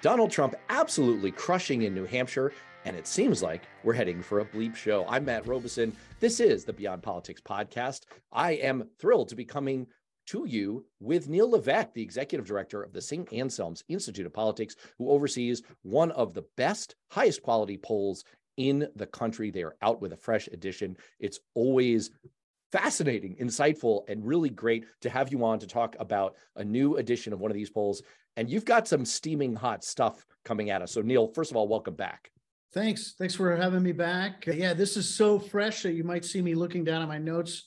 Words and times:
Donald 0.00 0.30
Trump 0.30 0.54
absolutely 0.68 1.32
crushing 1.32 1.82
in 1.82 1.92
New 1.92 2.04
Hampshire, 2.04 2.52
and 2.84 2.94
it 2.94 3.08
seems 3.08 3.42
like 3.42 3.64
we're 3.82 3.92
heading 3.92 4.22
for 4.22 4.38
a 4.38 4.44
bleep 4.44 4.76
show. 4.76 5.04
I'm 5.08 5.24
Matt 5.24 5.48
Robison. 5.48 5.92
This 6.20 6.38
is 6.38 6.64
the 6.64 6.72
Beyond 6.72 7.02
Politics 7.02 7.40
podcast. 7.40 8.02
I 8.30 8.52
am 8.52 8.88
thrilled 9.00 9.28
to 9.30 9.34
be 9.34 9.44
coming 9.44 9.88
to 10.26 10.44
you 10.46 10.84
with 11.00 11.28
Neil 11.28 11.50
Levesque, 11.50 11.94
the 11.94 12.02
executive 12.02 12.46
director 12.46 12.80
of 12.80 12.92
the 12.92 13.02
St. 13.02 13.32
Anselm's 13.32 13.82
Institute 13.88 14.24
of 14.24 14.32
Politics, 14.32 14.76
who 14.98 15.10
oversees 15.10 15.62
one 15.82 16.12
of 16.12 16.32
the 16.32 16.44
best, 16.56 16.94
highest 17.10 17.42
quality 17.42 17.76
polls 17.76 18.22
in 18.56 18.86
the 18.94 19.06
country. 19.06 19.50
They 19.50 19.64
are 19.64 19.74
out 19.82 20.00
with 20.00 20.12
a 20.12 20.16
fresh 20.16 20.46
edition. 20.46 20.96
It's 21.18 21.40
always 21.54 22.12
fascinating, 22.72 23.36
insightful, 23.36 24.02
and 24.08 24.26
really 24.26 24.50
great 24.50 24.84
to 25.00 25.10
have 25.10 25.32
you 25.32 25.44
on 25.44 25.58
to 25.58 25.66
talk 25.66 25.96
about 25.98 26.34
a 26.56 26.64
new 26.64 26.96
edition 26.96 27.32
of 27.32 27.40
one 27.40 27.50
of 27.50 27.56
these 27.56 27.70
polls 27.70 28.02
and 28.38 28.48
you've 28.48 28.64
got 28.64 28.86
some 28.86 29.04
steaming 29.04 29.52
hot 29.52 29.82
stuff 29.82 30.24
coming 30.44 30.70
at 30.70 30.80
us. 30.80 30.92
So, 30.92 31.02
Neil, 31.02 31.26
first 31.26 31.50
of 31.50 31.56
all, 31.56 31.66
welcome 31.66 31.94
back. 31.94 32.30
Thanks. 32.72 33.14
Thanks 33.18 33.34
for 33.34 33.56
having 33.56 33.82
me 33.82 33.90
back. 33.90 34.46
Yeah, 34.46 34.74
this 34.74 34.96
is 34.96 35.12
so 35.12 35.40
fresh 35.40 35.82
that 35.82 35.94
you 35.94 36.04
might 36.04 36.24
see 36.24 36.40
me 36.40 36.54
looking 36.54 36.84
down 36.84 37.02
at 37.02 37.08
my 37.08 37.18
notes 37.18 37.64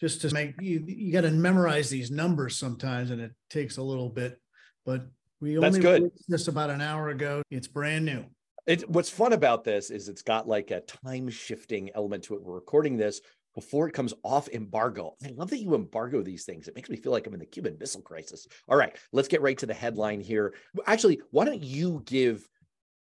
just 0.00 0.20
to 0.22 0.34
make 0.34 0.60
you 0.60 0.82
you 0.84 1.12
got 1.12 1.20
to 1.20 1.30
memorize 1.30 1.90
these 1.90 2.10
numbers 2.10 2.56
sometimes 2.56 3.12
and 3.12 3.20
it 3.20 3.30
takes 3.50 3.76
a 3.76 3.82
little 3.82 4.08
bit, 4.08 4.40
but 4.84 5.06
we 5.40 5.56
only 5.58 5.78
good. 5.78 6.10
this 6.26 6.48
about 6.48 6.70
an 6.70 6.80
hour 6.80 7.10
ago. 7.10 7.42
It's 7.52 7.68
brand 7.68 8.04
new. 8.04 8.24
It, 8.66 8.88
what's 8.90 9.10
fun 9.10 9.32
about 9.32 9.62
this 9.62 9.90
is 9.90 10.08
it's 10.08 10.22
got 10.22 10.48
like 10.48 10.72
a 10.72 10.80
time 10.80 11.28
shifting 11.28 11.88
element 11.94 12.24
to 12.24 12.34
it. 12.34 12.42
We're 12.42 12.54
recording 12.54 12.96
this 12.96 13.20
before 13.54 13.88
it 13.88 13.94
comes 13.94 14.14
off 14.22 14.48
embargo. 14.48 15.16
I 15.24 15.30
love 15.30 15.50
that 15.50 15.58
you 15.58 15.74
embargo 15.74 16.22
these 16.22 16.44
things. 16.44 16.68
It 16.68 16.74
makes 16.74 16.90
me 16.90 16.96
feel 16.96 17.12
like 17.12 17.26
I'm 17.26 17.34
in 17.34 17.40
the 17.40 17.46
Cuban 17.46 17.76
Missile 17.78 18.02
Crisis. 18.02 18.46
All 18.68 18.76
right, 18.76 18.96
let's 19.12 19.28
get 19.28 19.42
right 19.42 19.58
to 19.58 19.66
the 19.66 19.74
headline 19.74 20.20
here. 20.20 20.54
Actually, 20.86 21.20
why 21.30 21.44
don't 21.44 21.62
you 21.62 22.02
give 22.04 22.46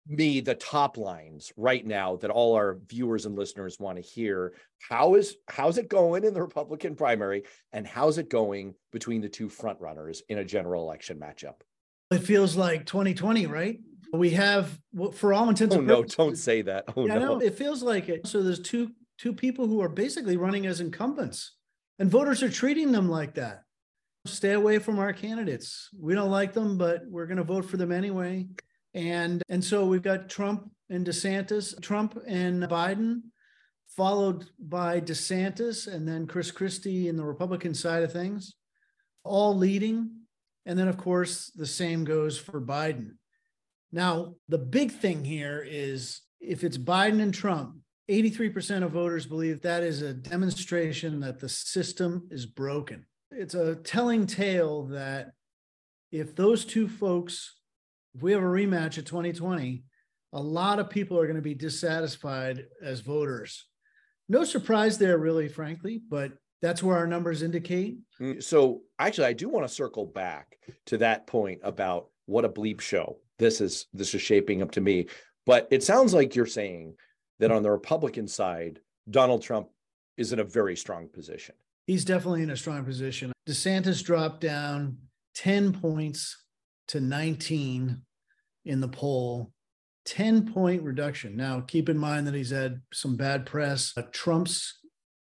me 0.06 0.40
the 0.40 0.54
top 0.54 0.96
lines 0.96 1.52
right 1.56 1.86
now 1.86 2.16
that 2.16 2.30
all 2.30 2.54
our 2.54 2.78
viewers 2.88 3.26
and 3.26 3.37
listeners 3.37 3.78
want 3.78 3.96
to 3.96 4.02
hear 4.02 4.54
how 4.88 5.15
is 5.15 5.37
how's 5.48 5.78
it 5.78 5.88
going 5.88 6.24
in 6.24 6.34
the 6.34 6.43
republican 6.43 6.96
primary 6.96 7.45
and 7.72 7.87
how's 7.87 8.18
it 8.18 8.28
going 8.28 8.74
between 8.93 9.20
the 9.20 9.28
two 9.28 9.48
frontrunners 9.48 10.20
in 10.28 10.38
a 10.38 10.45
general 10.45 10.82
election 10.82 11.18
matchup 11.18 11.60
it 12.10 12.18
feels 12.18 12.56
like 12.56 12.87
2020 12.87 13.46
right 13.46 13.78
we 14.12 14.30
have 14.30 14.76
for 15.12 15.32
all 15.32 15.48
intents 15.48 15.74
oh, 15.74 15.78
and 15.78 15.87
purposes, 15.87 16.18
no 16.18 16.24
don't 16.24 16.37
say 16.37 16.62
that 16.62 16.84
oh 16.96 17.06
yeah, 17.06 17.18
no 17.18 17.38
it 17.38 17.54
feels 17.54 17.82
like 17.82 18.09
it 18.09 18.26
so 18.26 18.43
there's 18.43 18.60
two 18.60 18.90
two 19.21 19.32
people 19.35 19.66
who 19.66 19.82
are 19.82 19.88
basically 19.88 20.38
running 20.38 20.66
as 20.66 20.80
incumbents. 20.80 21.52
And 21.99 22.10
voters 22.10 22.43
are 22.43 22.49
treating 22.49 22.90
them 22.90 23.10
like 23.10 23.35
that. 23.35 23.65
Stay 24.24 24.52
away 24.52 24.79
from 24.79 24.99
our 24.99 25.12
candidates. 25.12 25.90
We 25.99 26.15
don't 26.15 26.30
like 26.30 26.54
them, 26.54 26.79
but 26.79 27.02
we're 27.07 27.27
going 27.27 27.37
to 27.37 27.45
vote 27.45 27.66
for 27.66 27.77
them 27.77 27.93
anyway. 27.93 28.49
And 28.95 29.43
and 29.49 29.62
so 29.62 29.85
we've 29.85 30.02
got 30.02 30.29
Trump 30.29 30.71
and 30.88 31.07
DeSantis, 31.07 31.80
Trump 31.80 32.18
and 32.27 32.62
Biden, 32.65 33.21
followed 33.96 34.46
by 34.59 35.01
DeSantis 35.01 35.87
and 35.87 36.09
then 36.09 36.27
Chris 36.27 36.51
Christie 36.51 37.09
in 37.09 37.16
the 37.16 37.24
Republican 37.24 37.74
side 37.74 38.02
of 38.02 38.12
things, 38.12 38.55
all 39.23 39.57
leading. 39.57 40.10
And 40.66 40.79
then 40.79 40.88
of 40.88 40.96
course 40.96 41.51
the 41.55 41.66
same 41.66 42.05
goes 42.05 42.38
for 42.38 42.60
Biden. 42.60 43.12
Now, 43.93 44.34
the 44.49 44.59
big 44.59 44.93
thing 44.93 45.24
here 45.24 45.65
is 45.66 46.21
if 46.40 46.65
it's 46.65 46.79
Biden 46.79 47.21
and 47.21 47.34
Trump, 47.34 47.77
83% 48.10 48.82
of 48.82 48.90
voters 48.90 49.24
believe 49.24 49.62
that 49.62 49.84
is 49.84 50.02
a 50.02 50.12
demonstration 50.12 51.20
that 51.20 51.38
the 51.38 51.48
system 51.48 52.26
is 52.30 52.44
broken. 52.44 53.06
It's 53.30 53.54
a 53.54 53.76
telling 53.76 54.26
tale 54.26 54.84
that 54.86 55.30
if 56.10 56.34
those 56.34 56.64
two 56.64 56.88
folks, 56.88 57.54
if 58.14 58.22
we 58.22 58.32
have 58.32 58.42
a 58.42 58.46
rematch 58.46 58.98
at 58.98 59.06
2020, 59.06 59.84
a 60.32 60.40
lot 60.40 60.80
of 60.80 60.90
people 60.90 61.18
are 61.18 61.26
going 61.26 61.36
to 61.36 61.42
be 61.42 61.54
dissatisfied 61.54 62.64
as 62.82 63.00
voters. 63.00 63.66
No 64.28 64.42
surprise 64.42 64.98
there, 64.98 65.19
really, 65.19 65.48
frankly, 65.48 66.03
but 66.08 66.32
that's 66.62 66.82
where 66.82 66.97
our 66.97 67.06
numbers 67.06 67.43
indicate. 67.43 67.99
Mm, 68.20 68.43
so, 68.43 68.82
actually, 68.99 69.26
I 69.26 69.32
do 69.32 69.49
want 69.49 69.66
to 69.66 69.75
circle 69.75 70.06
back 70.06 70.56
to 70.87 70.99
that 70.99 71.26
point 71.26 71.60
about 71.62 72.09
what 72.26 72.44
a 72.44 72.49
bleep 72.49 72.81
show 72.81 73.19
this 73.38 73.60
is. 73.60 73.87
This 73.93 74.15
is 74.15 74.22
shaping 74.22 74.62
up 74.62 74.72
to 74.72 74.81
me, 74.81 75.06
but 75.47 75.69
it 75.70 75.82
sounds 75.82 76.12
like 76.12 76.34
you're 76.34 76.47
saying 76.47 76.94
that 77.41 77.51
on 77.51 77.62
the 77.62 77.71
Republican 77.71 78.28
side, 78.28 78.81
Donald 79.11 79.43
Trump 79.43 79.69
is 80.17 80.33
in 80.33 80.39
a 80.39 80.45
very 80.45 80.77
strong 80.77 81.09
position. 81.09 81.55
He's 81.87 82.05
definitely 82.05 82.43
in 82.43 82.51
a 82.51 82.56
strong 82.56 82.84
position. 82.84 83.33
DeSantis 83.49 84.05
dropped 84.05 84.41
down 84.41 84.99
10 85.34 85.73
points 85.73 86.45
to 86.89 87.00
19 87.00 88.03
in 88.67 88.81
the 88.81 88.89
poll, 88.89 89.53
10 90.05 90.53
point 90.53 90.83
reduction. 90.83 91.37
Now, 91.37 91.61
keep 91.61 91.89
in 91.89 91.99
mind 91.99 92.27
that 92.27 92.34
he's 92.34 92.50
had 92.50 92.81
some 92.93 93.17
bad 93.17 93.47
press. 93.47 93.93
Uh, 93.97 94.03
Trump's 94.12 94.79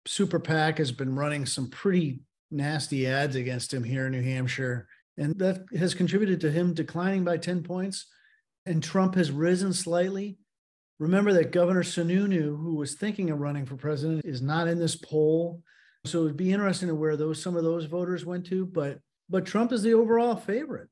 super 0.07 0.39
PAC 0.39 0.79
has 0.79 0.93
been 0.93 1.17
running 1.17 1.45
some 1.45 1.69
pretty 1.69 2.21
nasty 2.51 3.07
ads 3.07 3.37
against 3.37 3.75
him 3.75 3.83
here 3.83 4.07
in 4.07 4.13
New 4.13 4.23
Hampshire. 4.23 4.87
And 5.19 5.39
that 5.39 5.65
has 5.77 5.95
contributed 5.95 6.41
to 6.43 6.51
him 6.51 6.75
declining 6.75 7.25
by 7.25 7.39
10 7.39 7.63
points. 7.63 8.07
And 8.67 8.83
Trump 8.83 9.17
has 9.17 9.31
risen 9.31 9.73
slightly. 9.73 10.39
Remember 10.99 11.33
that 11.33 11.51
Governor 11.51 11.83
Sununu, 11.83 12.57
who 12.57 12.77
was 12.77 12.95
thinking 12.95 13.31
of 13.31 13.41
running 13.41 13.67
for 13.67 13.77
president, 13.77 14.25
is 14.25 14.43
not 14.43 14.69
in 14.69 14.79
this 14.79 14.97
poll. 14.97 15.63
So 16.05 16.25
it'd 16.25 16.37
be 16.37 16.53
interesting 16.53 16.89
to 16.89 16.95
where 16.95 17.17
those 17.17 17.43
some 17.43 17.57
of 17.57 17.65
those 17.65 17.87
voters 17.87 18.25
went 18.25 18.47
to, 18.47 18.67
but 18.67 18.99
but 19.29 19.47
Trump 19.47 19.73
is 19.73 19.83
the 19.83 19.95
overall 19.95 20.37
favorite. 20.37 20.89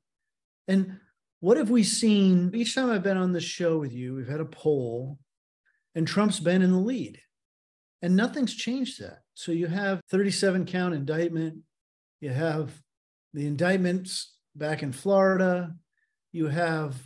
And 0.68 0.98
what 1.40 1.56
have 1.56 1.70
we 1.70 1.82
seen 1.82 2.50
each 2.54 2.74
time 2.74 2.90
I've 2.90 3.02
been 3.02 3.16
on 3.16 3.32
this 3.32 3.44
show 3.44 3.78
with 3.78 3.92
you? 3.92 4.14
We've 4.14 4.28
had 4.28 4.40
a 4.40 4.44
poll, 4.44 5.18
and 5.94 6.06
Trump's 6.06 6.40
been 6.40 6.62
in 6.62 6.72
the 6.72 6.78
lead, 6.78 7.20
and 8.00 8.16
nothing's 8.16 8.54
changed 8.54 9.00
that. 9.00 9.18
So 9.34 9.52
you 9.52 9.66
have 9.66 10.00
37 10.10 10.66
count 10.66 10.94
indictment, 10.94 11.58
you 12.20 12.30
have 12.30 12.72
the 13.34 13.46
indictments 13.46 14.34
back 14.54 14.82
in 14.82 14.92
Florida, 14.92 15.74
you 16.32 16.48
have 16.48 16.96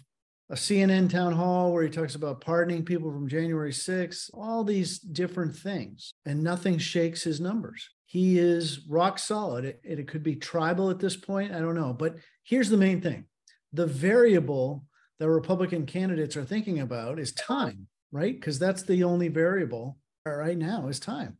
a 0.48 0.54
CNN 0.54 1.10
town 1.10 1.32
hall 1.32 1.72
where 1.72 1.82
he 1.82 1.90
talks 1.90 2.14
about 2.14 2.40
pardoning 2.40 2.84
people 2.84 3.10
from 3.10 3.28
January 3.28 3.72
6th, 3.72 4.30
all 4.32 4.62
these 4.62 4.98
different 4.98 5.56
things, 5.56 6.14
and 6.24 6.42
nothing 6.42 6.78
shakes 6.78 7.22
his 7.24 7.40
numbers. 7.40 7.88
He 8.04 8.38
is 8.38 8.86
rock 8.88 9.18
solid. 9.18 9.64
It, 9.64 9.80
it, 9.82 10.08
could 10.08 10.22
be 10.22 10.36
tribal 10.36 10.90
at 10.90 11.00
this 11.00 11.16
point. 11.16 11.52
I 11.52 11.58
don't 11.58 11.74
know. 11.74 11.92
But 11.92 12.16
here's 12.44 12.70
the 12.70 12.76
main 12.76 13.00
thing 13.00 13.26
the 13.72 13.86
variable 13.86 14.84
that 15.18 15.28
Republican 15.28 15.86
candidates 15.86 16.36
are 16.36 16.44
thinking 16.44 16.78
about 16.78 17.18
is 17.18 17.32
time, 17.32 17.88
right? 18.12 18.34
Because 18.34 18.58
that's 18.58 18.82
the 18.82 19.02
only 19.02 19.28
variable 19.28 19.98
right 20.24 20.56
now 20.56 20.86
is 20.86 21.00
time. 21.00 21.38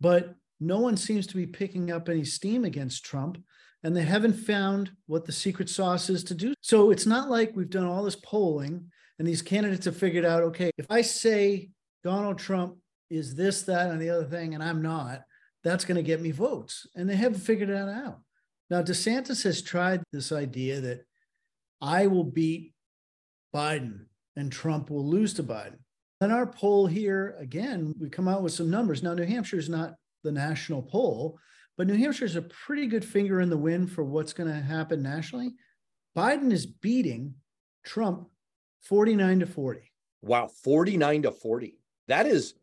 But 0.00 0.34
no 0.60 0.80
one 0.80 0.96
seems 0.96 1.26
to 1.28 1.36
be 1.36 1.46
picking 1.46 1.90
up 1.90 2.08
any 2.08 2.24
steam 2.24 2.64
against 2.64 3.04
Trump 3.04 3.38
and 3.84 3.96
they 3.96 4.02
haven't 4.02 4.34
found 4.34 4.90
what 5.06 5.24
the 5.24 5.32
secret 5.32 5.68
sauce 5.68 6.10
is 6.10 6.24
to 6.24 6.34
do. 6.34 6.54
So 6.60 6.90
it's 6.90 7.06
not 7.06 7.30
like 7.30 7.54
we've 7.54 7.70
done 7.70 7.86
all 7.86 8.02
this 8.04 8.16
polling 8.16 8.90
and 9.18 9.26
these 9.26 9.42
candidates 9.42 9.84
have 9.86 9.96
figured 9.96 10.24
out 10.24 10.42
okay, 10.44 10.70
if 10.78 10.86
I 10.90 11.02
say 11.02 11.70
Donald 12.04 12.38
Trump 12.38 12.76
is 13.10 13.34
this, 13.34 13.62
that, 13.62 13.90
and 13.90 14.00
the 14.00 14.10
other 14.10 14.24
thing, 14.24 14.54
and 14.54 14.62
I'm 14.62 14.82
not, 14.82 15.22
that's 15.64 15.84
going 15.84 15.96
to 15.96 16.02
get 16.02 16.20
me 16.20 16.30
votes. 16.30 16.86
And 16.94 17.08
they 17.08 17.16
haven't 17.16 17.40
figured 17.40 17.70
that 17.70 17.88
out. 17.88 18.20
Now, 18.70 18.82
DeSantis 18.82 19.42
has 19.44 19.62
tried 19.62 20.02
this 20.12 20.30
idea 20.30 20.80
that 20.80 21.06
I 21.80 22.06
will 22.06 22.24
beat 22.24 22.74
Biden 23.54 24.06
and 24.36 24.52
Trump 24.52 24.90
will 24.90 25.06
lose 25.06 25.34
to 25.34 25.42
Biden. 25.42 25.78
In 26.20 26.30
our 26.30 26.46
poll 26.46 26.86
here, 26.86 27.36
again, 27.38 27.94
we 27.98 28.08
come 28.08 28.28
out 28.28 28.42
with 28.42 28.52
some 28.52 28.70
numbers. 28.70 29.02
Now, 29.02 29.14
New 29.14 29.24
Hampshire 29.24 29.58
is 29.58 29.68
not 29.68 29.94
the 30.22 30.32
national 30.32 30.82
poll, 30.82 31.38
but 31.78 31.86
New 31.86 31.96
Hampshire 31.96 32.24
is 32.24 32.34
a 32.34 32.42
pretty 32.42 32.88
good 32.88 33.04
finger 33.04 33.40
in 33.40 33.50
the 33.50 33.56
wind 33.56 33.92
for 33.92 34.02
what's 34.02 34.32
going 34.32 34.52
to 34.52 34.60
happen 34.60 35.00
nationally. 35.00 35.54
Biden 36.16 36.52
is 36.52 36.66
beating 36.66 37.34
Trump 37.84 38.28
49 38.82 39.40
to 39.40 39.46
40. 39.46 39.80
Wow, 40.20 40.48
49 40.64 41.22
to 41.22 41.30
40. 41.30 41.78
That 42.08 42.26
is 42.26 42.54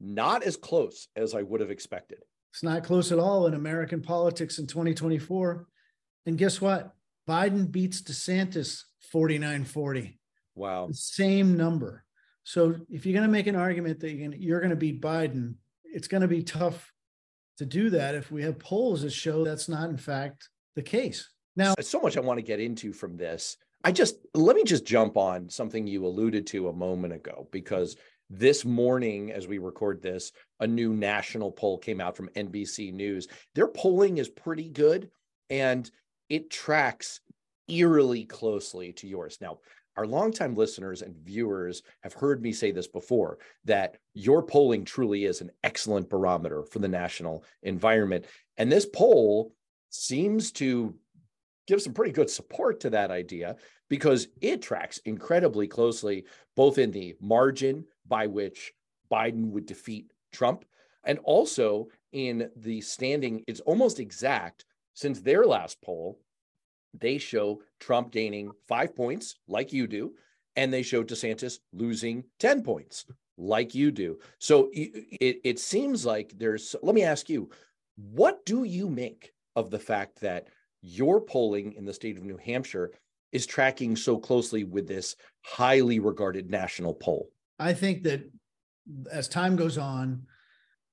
not 0.00 0.42
as 0.42 0.56
close 0.56 1.08
as 1.14 1.34
I 1.34 1.42
would 1.42 1.60
have 1.60 1.70
expected. 1.70 2.20
It's 2.50 2.62
not 2.62 2.82
close 2.82 3.12
at 3.12 3.18
all 3.18 3.46
in 3.46 3.52
American 3.52 4.00
politics 4.00 4.58
in 4.58 4.66
2024. 4.66 5.66
And 6.24 6.38
guess 6.38 6.58
what? 6.58 6.94
Biden 7.28 7.70
beats 7.70 8.00
DeSantis 8.00 8.84
49 9.10 9.64
40. 9.64 10.18
Wow. 10.54 10.86
The 10.86 10.94
same 10.94 11.58
number. 11.58 12.04
So 12.44 12.76
if 12.88 13.04
you're 13.04 13.14
going 13.14 13.26
to 13.26 13.32
make 13.32 13.46
an 13.46 13.56
argument 13.56 14.00
that 14.00 14.12
you're 14.12 14.60
going 14.60 14.70
to 14.70 14.76
beat 14.76 15.02
Biden, 15.02 15.56
it's 15.84 16.08
going 16.08 16.22
to 16.22 16.28
be 16.28 16.42
tough 16.42 16.92
to 17.58 17.66
do 17.66 17.90
that 17.90 18.14
if 18.14 18.30
we 18.30 18.42
have 18.42 18.58
polls 18.58 19.02
that 19.02 19.12
show 19.12 19.44
that's 19.44 19.68
not 19.68 19.90
in 19.90 19.96
fact 19.96 20.48
the 20.74 20.82
case. 20.82 21.28
Now, 21.56 21.74
so 21.80 22.00
much 22.00 22.16
I 22.16 22.20
want 22.20 22.38
to 22.38 22.42
get 22.42 22.60
into 22.60 22.92
from 22.92 23.16
this. 23.16 23.56
I 23.84 23.92
just 23.92 24.16
let 24.34 24.56
me 24.56 24.64
just 24.64 24.86
jump 24.86 25.16
on 25.16 25.48
something 25.48 25.86
you 25.86 26.06
alluded 26.06 26.46
to 26.48 26.68
a 26.68 26.72
moment 26.72 27.12
ago 27.12 27.48
because 27.50 27.96
this 28.30 28.64
morning 28.64 29.30
as 29.32 29.46
we 29.46 29.58
record 29.58 30.00
this 30.00 30.32
a 30.60 30.66
new 30.66 30.94
national 30.94 31.52
poll 31.52 31.76
came 31.76 32.00
out 32.00 32.16
from 32.16 32.30
NBC 32.30 32.92
News. 32.92 33.28
Their 33.54 33.68
polling 33.68 34.18
is 34.18 34.28
pretty 34.28 34.68
good 34.68 35.10
and 35.50 35.90
it 36.30 36.48
tracks 36.48 37.20
eerily 37.68 38.24
closely 38.24 38.92
to 38.94 39.06
yours. 39.06 39.38
Now, 39.40 39.58
our 39.96 40.06
longtime 40.06 40.54
listeners 40.54 41.02
and 41.02 41.14
viewers 41.16 41.82
have 42.02 42.12
heard 42.12 42.42
me 42.42 42.52
say 42.52 42.70
this 42.70 42.88
before 42.88 43.38
that 43.64 43.96
your 44.14 44.42
polling 44.42 44.84
truly 44.84 45.24
is 45.24 45.40
an 45.40 45.50
excellent 45.62 46.08
barometer 46.08 46.62
for 46.64 46.78
the 46.78 46.88
national 46.88 47.44
environment. 47.62 48.24
And 48.56 48.70
this 48.70 48.86
poll 48.86 49.52
seems 49.90 50.52
to 50.52 50.94
give 51.66 51.82
some 51.82 51.92
pretty 51.92 52.12
good 52.12 52.30
support 52.30 52.80
to 52.80 52.90
that 52.90 53.10
idea 53.10 53.56
because 53.88 54.28
it 54.40 54.62
tracks 54.62 54.98
incredibly 55.04 55.68
closely 55.68 56.24
both 56.56 56.78
in 56.78 56.90
the 56.90 57.14
margin 57.20 57.84
by 58.06 58.26
which 58.26 58.72
Biden 59.10 59.50
would 59.50 59.66
defeat 59.66 60.10
Trump 60.32 60.64
and 61.04 61.18
also 61.24 61.88
in 62.12 62.50
the 62.56 62.80
standing. 62.80 63.44
It's 63.46 63.60
almost 63.60 64.00
exact 64.00 64.64
since 64.94 65.20
their 65.20 65.44
last 65.44 65.80
poll. 65.82 66.18
They 66.98 67.18
show 67.18 67.62
Trump 67.80 68.12
gaining 68.12 68.50
five 68.68 68.94
points, 68.94 69.36
like 69.48 69.72
you 69.72 69.86
do, 69.86 70.12
and 70.56 70.72
they 70.72 70.82
show 70.82 71.02
DeSantis 71.02 71.58
losing 71.72 72.24
10 72.38 72.62
points, 72.62 73.06
like 73.38 73.74
you 73.74 73.90
do. 73.90 74.18
So 74.38 74.70
it, 74.72 75.40
it 75.44 75.58
seems 75.58 76.04
like 76.04 76.32
there's, 76.36 76.76
let 76.82 76.94
me 76.94 77.02
ask 77.02 77.28
you, 77.28 77.50
what 77.96 78.44
do 78.44 78.64
you 78.64 78.88
make 78.88 79.32
of 79.56 79.70
the 79.70 79.78
fact 79.78 80.20
that 80.20 80.48
your 80.82 81.20
polling 81.20 81.72
in 81.74 81.84
the 81.84 81.94
state 81.94 82.16
of 82.16 82.24
New 82.24 82.36
Hampshire 82.36 82.90
is 83.32 83.46
tracking 83.46 83.96
so 83.96 84.18
closely 84.18 84.64
with 84.64 84.86
this 84.86 85.16
highly 85.42 85.98
regarded 85.98 86.50
national 86.50 86.94
poll? 86.94 87.30
I 87.58 87.72
think 87.72 88.02
that 88.02 88.22
as 89.10 89.28
time 89.28 89.56
goes 89.56 89.78
on, 89.78 90.26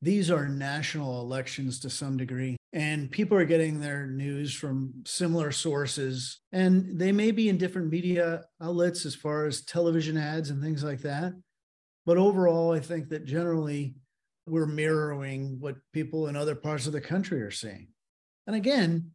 these 0.01 0.31
are 0.31 0.47
national 0.47 1.21
elections 1.21 1.79
to 1.81 1.89
some 1.89 2.15
degree, 2.15 2.55
and 2.71 3.09
people 3.09 3.37
are 3.37 3.45
getting 3.45 3.79
their 3.79 4.05
news 4.05 4.53
from 4.53 4.93
similar 5.05 5.51
sources, 5.51 6.39
and 6.51 6.99
they 6.99 7.11
may 7.11 7.31
be 7.31 7.49
in 7.49 7.57
different 7.57 7.89
media 7.89 8.43
outlets 8.61 9.05
as 9.05 9.15
far 9.15 9.45
as 9.45 9.63
television 9.63 10.17
ads 10.17 10.49
and 10.49 10.61
things 10.61 10.83
like 10.83 11.01
that. 11.01 11.33
But 12.05 12.17
overall, 12.17 12.71
I 12.73 12.79
think 12.79 13.09
that 13.09 13.25
generally 13.25 13.95
we're 14.45 14.65
mirroring 14.65 15.57
what 15.59 15.75
people 15.93 16.27
in 16.27 16.35
other 16.35 16.55
parts 16.55 16.87
of 16.87 16.93
the 16.93 17.01
country 17.01 17.41
are 17.41 17.51
seeing. 17.51 17.89
And 18.47 18.55
again, 18.55 19.11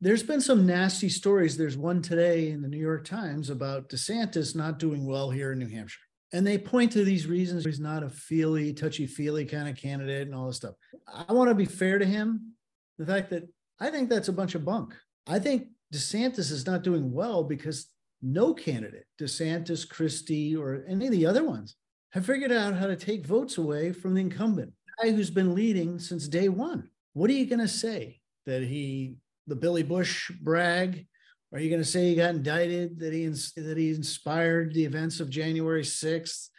there's 0.00 0.24
been 0.24 0.40
some 0.40 0.66
nasty 0.66 1.08
stories. 1.08 1.56
There's 1.56 1.76
one 1.76 2.02
today 2.02 2.50
in 2.50 2.62
the 2.62 2.68
New 2.68 2.78
York 2.78 3.04
Times 3.04 3.50
about 3.50 3.88
DeSantis 3.88 4.56
not 4.56 4.80
doing 4.80 5.06
well 5.06 5.30
here 5.30 5.52
in 5.52 5.60
New 5.60 5.68
Hampshire. 5.68 6.00
And 6.32 6.46
they 6.46 6.58
point 6.58 6.90
to 6.92 7.04
these 7.04 7.26
reasons 7.26 7.64
he's 7.64 7.78
not 7.78 8.02
a 8.02 8.08
feely, 8.08 8.72
touchy 8.72 9.06
feely 9.06 9.44
kind 9.44 9.68
of 9.68 9.76
candidate 9.76 10.26
and 10.26 10.34
all 10.34 10.46
this 10.46 10.56
stuff. 10.56 10.74
I 11.06 11.32
want 11.32 11.50
to 11.50 11.54
be 11.54 11.66
fair 11.66 11.98
to 11.98 12.06
him. 12.06 12.54
The 13.02 13.12
fact 13.12 13.30
that 13.30 13.48
I 13.80 13.90
think 13.90 14.08
that's 14.08 14.28
a 14.28 14.32
bunch 14.32 14.54
of 14.54 14.64
bunk. 14.64 14.94
I 15.26 15.40
think 15.40 15.66
DeSantis 15.92 16.52
is 16.52 16.66
not 16.66 16.84
doing 16.84 17.12
well 17.12 17.42
because 17.42 17.88
no 18.22 18.54
candidate, 18.54 19.06
DeSantis, 19.20 19.88
Christie, 19.88 20.54
or 20.54 20.84
any 20.88 21.06
of 21.06 21.10
the 21.10 21.26
other 21.26 21.42
ones, 21.42 21.74
have 22.12 22.24
figured 22.24 22.52
out 22.52 22.74
how 22.74 22.86
to 22.86 22.94
take 22.94 23.26
votes 23.26 23.58
away 23.58 23.90
from 23.92 24.14
the 24.14 24.20
incumbent, 24.20 24.72
guy 25.02 25.10
who's 25.10 25.30
been 25.30 25.52
leading 25.52 25.98
since 25.98 26.28
day 26.28 26.48
one. 26.48 26.88
What 27.14 27.28
are 27.28 27.32
you 27.32 27.46
going 27.46 27.58
to 27.58 27.66
say? 27.66 28.20
That 28.46 28.62
he 28.62 29.16
the 29.48 29.56
Billy 29.56 29.82
Bush 29.82 30.30
brag? 30.40 31.08
Are 31.52 31.58
you 31.58 31.70
going 31.70 31.82
to 31.82 31.88
say 31.88 32.08
he 32.08 32.14
got 32.14 32.36
indicted, 32.36 33.00
that 33.00 33.12
he 33.12 33.26
that 33.26 33.76
he 33.76 33.90
inspired 33.90 34.74
the 34.74 34.84
events 34.84 35.18
of 35.18 35.28
January 35.28 35.82
6th, 35.82 36.50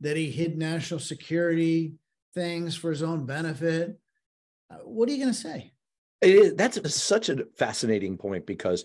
that 0.00 0.16
he 0.16 0.32
hid 0.32 0.58
national 0.58 0.98
security 0.98 1.94
things 2.34 2.74
for 2.74 2.90
his 2.90 3.04
own 3.04 3.24
benefit? 3.24 4.00
Uh, 4.68 4.78
what 4.84 5.08
are 5.08 5.12
you 5.12 5.18
going 5.18 5.32
to 5.32 5.38
say? 5.38 5.71
That's 6.22 6.94
such 6.94 7.28
a 7.28 7.44
fascinating 7.56 8.16
point 8.16 8.46
because 8.46 8.84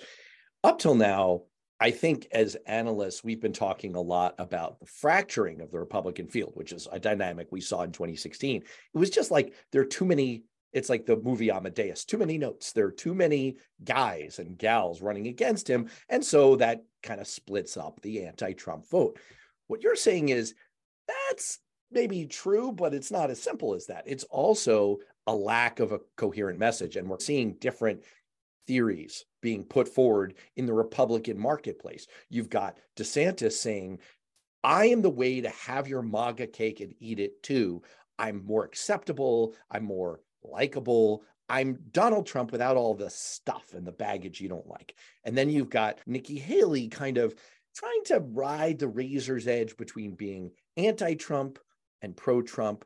up 0.64 0.80
till 0.80 0.96
now, 0.96 1.44
I 1.80 1.92
think 1.92 2.28
as 2.32 2.58
analysts, 2.66 3.24
we've 3.24 3.42
been 3.42 3.54
talking 3.54 3.96
a 3.96 4.02
lot 4.02 4.36
about 4.40 4.80
the 4.80 4.88
fracturing 4.88 5.62
of 5.62 5.70
the 5.70 5.80
Republican 5.80 6.28
field, 6.28 6.54
which 6.56 6.72
is 6.72 6.88
a 6.92 7.00
dynamic 7.00 7.48
we 7.52 7.62
saw 7.62 7.84
in 7.84 7.92
2016. 7.92 8.64
It 8.64 8.98
was 8.98 9.12
just 9.12 9.30
like 9.30 9.54
there 9.72 9.82
are 9.82 9.86
too 9.86 10.06
many 10.06 10.44
it's 10.74 10.90
like 10.90 11.06
the 11.06 11.16
movie 11.16 11.50
Amadeus. 11.50 12.04
Too 12.04 12.18
many 12.18 12.38
notes. 12.38 12.74
There 12.74 12.86
are 12.86 12.92
too 12.92 13.16
many 13.16 13.56
guys 13.84 14.38
and 14.38 14.58
gals 14.58 15.02
running 15.02 15.28
against 15.28 15.68
him. 15.68 15.90
And 16.10 16.24
so 16.24 16.58
that 16.58 16.84
kind 17.02 17.22
of 17.22 17.28
splits 17.28 17.78
up 17.78 18.02
the 18.02 18.26
anti 18.26 18.54
Trump 18.54 18.88
vote. 18.90 19.18
What 19.68 19.82
you're 19.82 19.96
saying 19.96 20.30
is 20.30 20.56
that's 21.08 21.60
maybe 21.90 22.26
true, 22.26 22.72
but 22.72 22.94
it's 22.94 23.12
not 23.12 23.32
as 23.32 23.42
simple 23.42 23.74
as 23.74 23.88
that. 23.88 24.04
It's 24.06 24.26
also 24.26 24.98
a 25.28 25.36
lack 25.36 25.80
of 25.80 25.92
a 25.92 26.00
coherent 26.16 26.58
message. 26.58 26.96
And 26.96 27.08
we're 27.08 27.20
seeing 27.20 27.54
different 27.54 28.04
theories 28.66 29.26
being 29.42 29.64
put 29.64 29.88
forward 29.88 30.34
in 30.56 30.66
the 30.66 30.74
Republican 30.74 31.38
marketplace. 31.40 32.08
You've 32.30 32.50
got 32.50 32.78
DeSantis 32.98 33.54
saying, 33.54 34.00
I 34.64 34.88
am 34.88 35.02
the 35.02 35.10
way 35.10 35.42
to 35.42 35.50
have 35.50 35.88
your 35.88 36.02
MAGA 36.02 36.48
cake 36.48 36.80
and 36.82 36.94
eat 37.00 37.20
it 37.20 37.44
too. 37.44 37.82
I'm 38.20 38.46
more 38.46 38.66
acceptable. 38.66 39.54
I'm 39.70 39.84
more 39.84 40.22
likable. 40.44 41.24
I'm 41.50 41.80
Donald 41.92 42.26
Trump 42.26 42.52
without 42.52 42.76
all 42.76 42.94
the 42.94 43.10
stuff 43.10 43.74
and 43.74 43.86
the 43.86 43.92
baggage 43.92 44.42
you 44.42 44.50
don't 44.50 44.68
like. 44.68 44.96
And 45.24 45.38
then 45.38 45.50
you've 45.50 45.70
got 45.70 46.00
Nikki 46.06 46.38
Haley 46.38 46.90
kind 46.90 47.18
of 47.18 47.36
trying 47.76 48.04
to 48.06 48.20
ride 48.20 48.80
the 48.80 48.88
razor's 48.88 49.48
edge 49.48 49.78
between 49.78 50.16
being 50.16 50.52
anti 50.76 51.14
Trump 51.14 51.60
and 52.02 52.16
pro 52.16 52.42
Trump. 52.42 52.84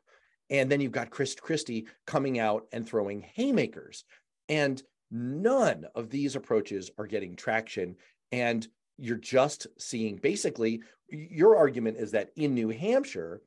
And 0.52 0.70
then 0.70 0.80
you've 0.80 0.92
got 0.92 1.10
Chris 1.10 1.34
Christie 1.34 1.86
coming 2.06 2.38
out 2.38 2.66
and 2.72 2.86
throwing 2.86 3.22
haymakers. 3.34 4.04
And 4.50 4.80
none 5.10 5.86
of 5.94 6.10
these 6.10 6.36
approaches 6.36 6.90
are 6.98 7.06
getting 7.06 7.34
traction. 7.34 7.96
And 8.30 8.68
you're 8.98 9.16
just 9.16 9.66
seeing 9.78 10.16
basically 10.16 10.82
your 11.08 11.56
argument 11.56 11.96
is 11.96 12.12
that 12.12 12.30
in 12.36 12.54
New 12.54 12.68
Hampshire, 12.68 13.40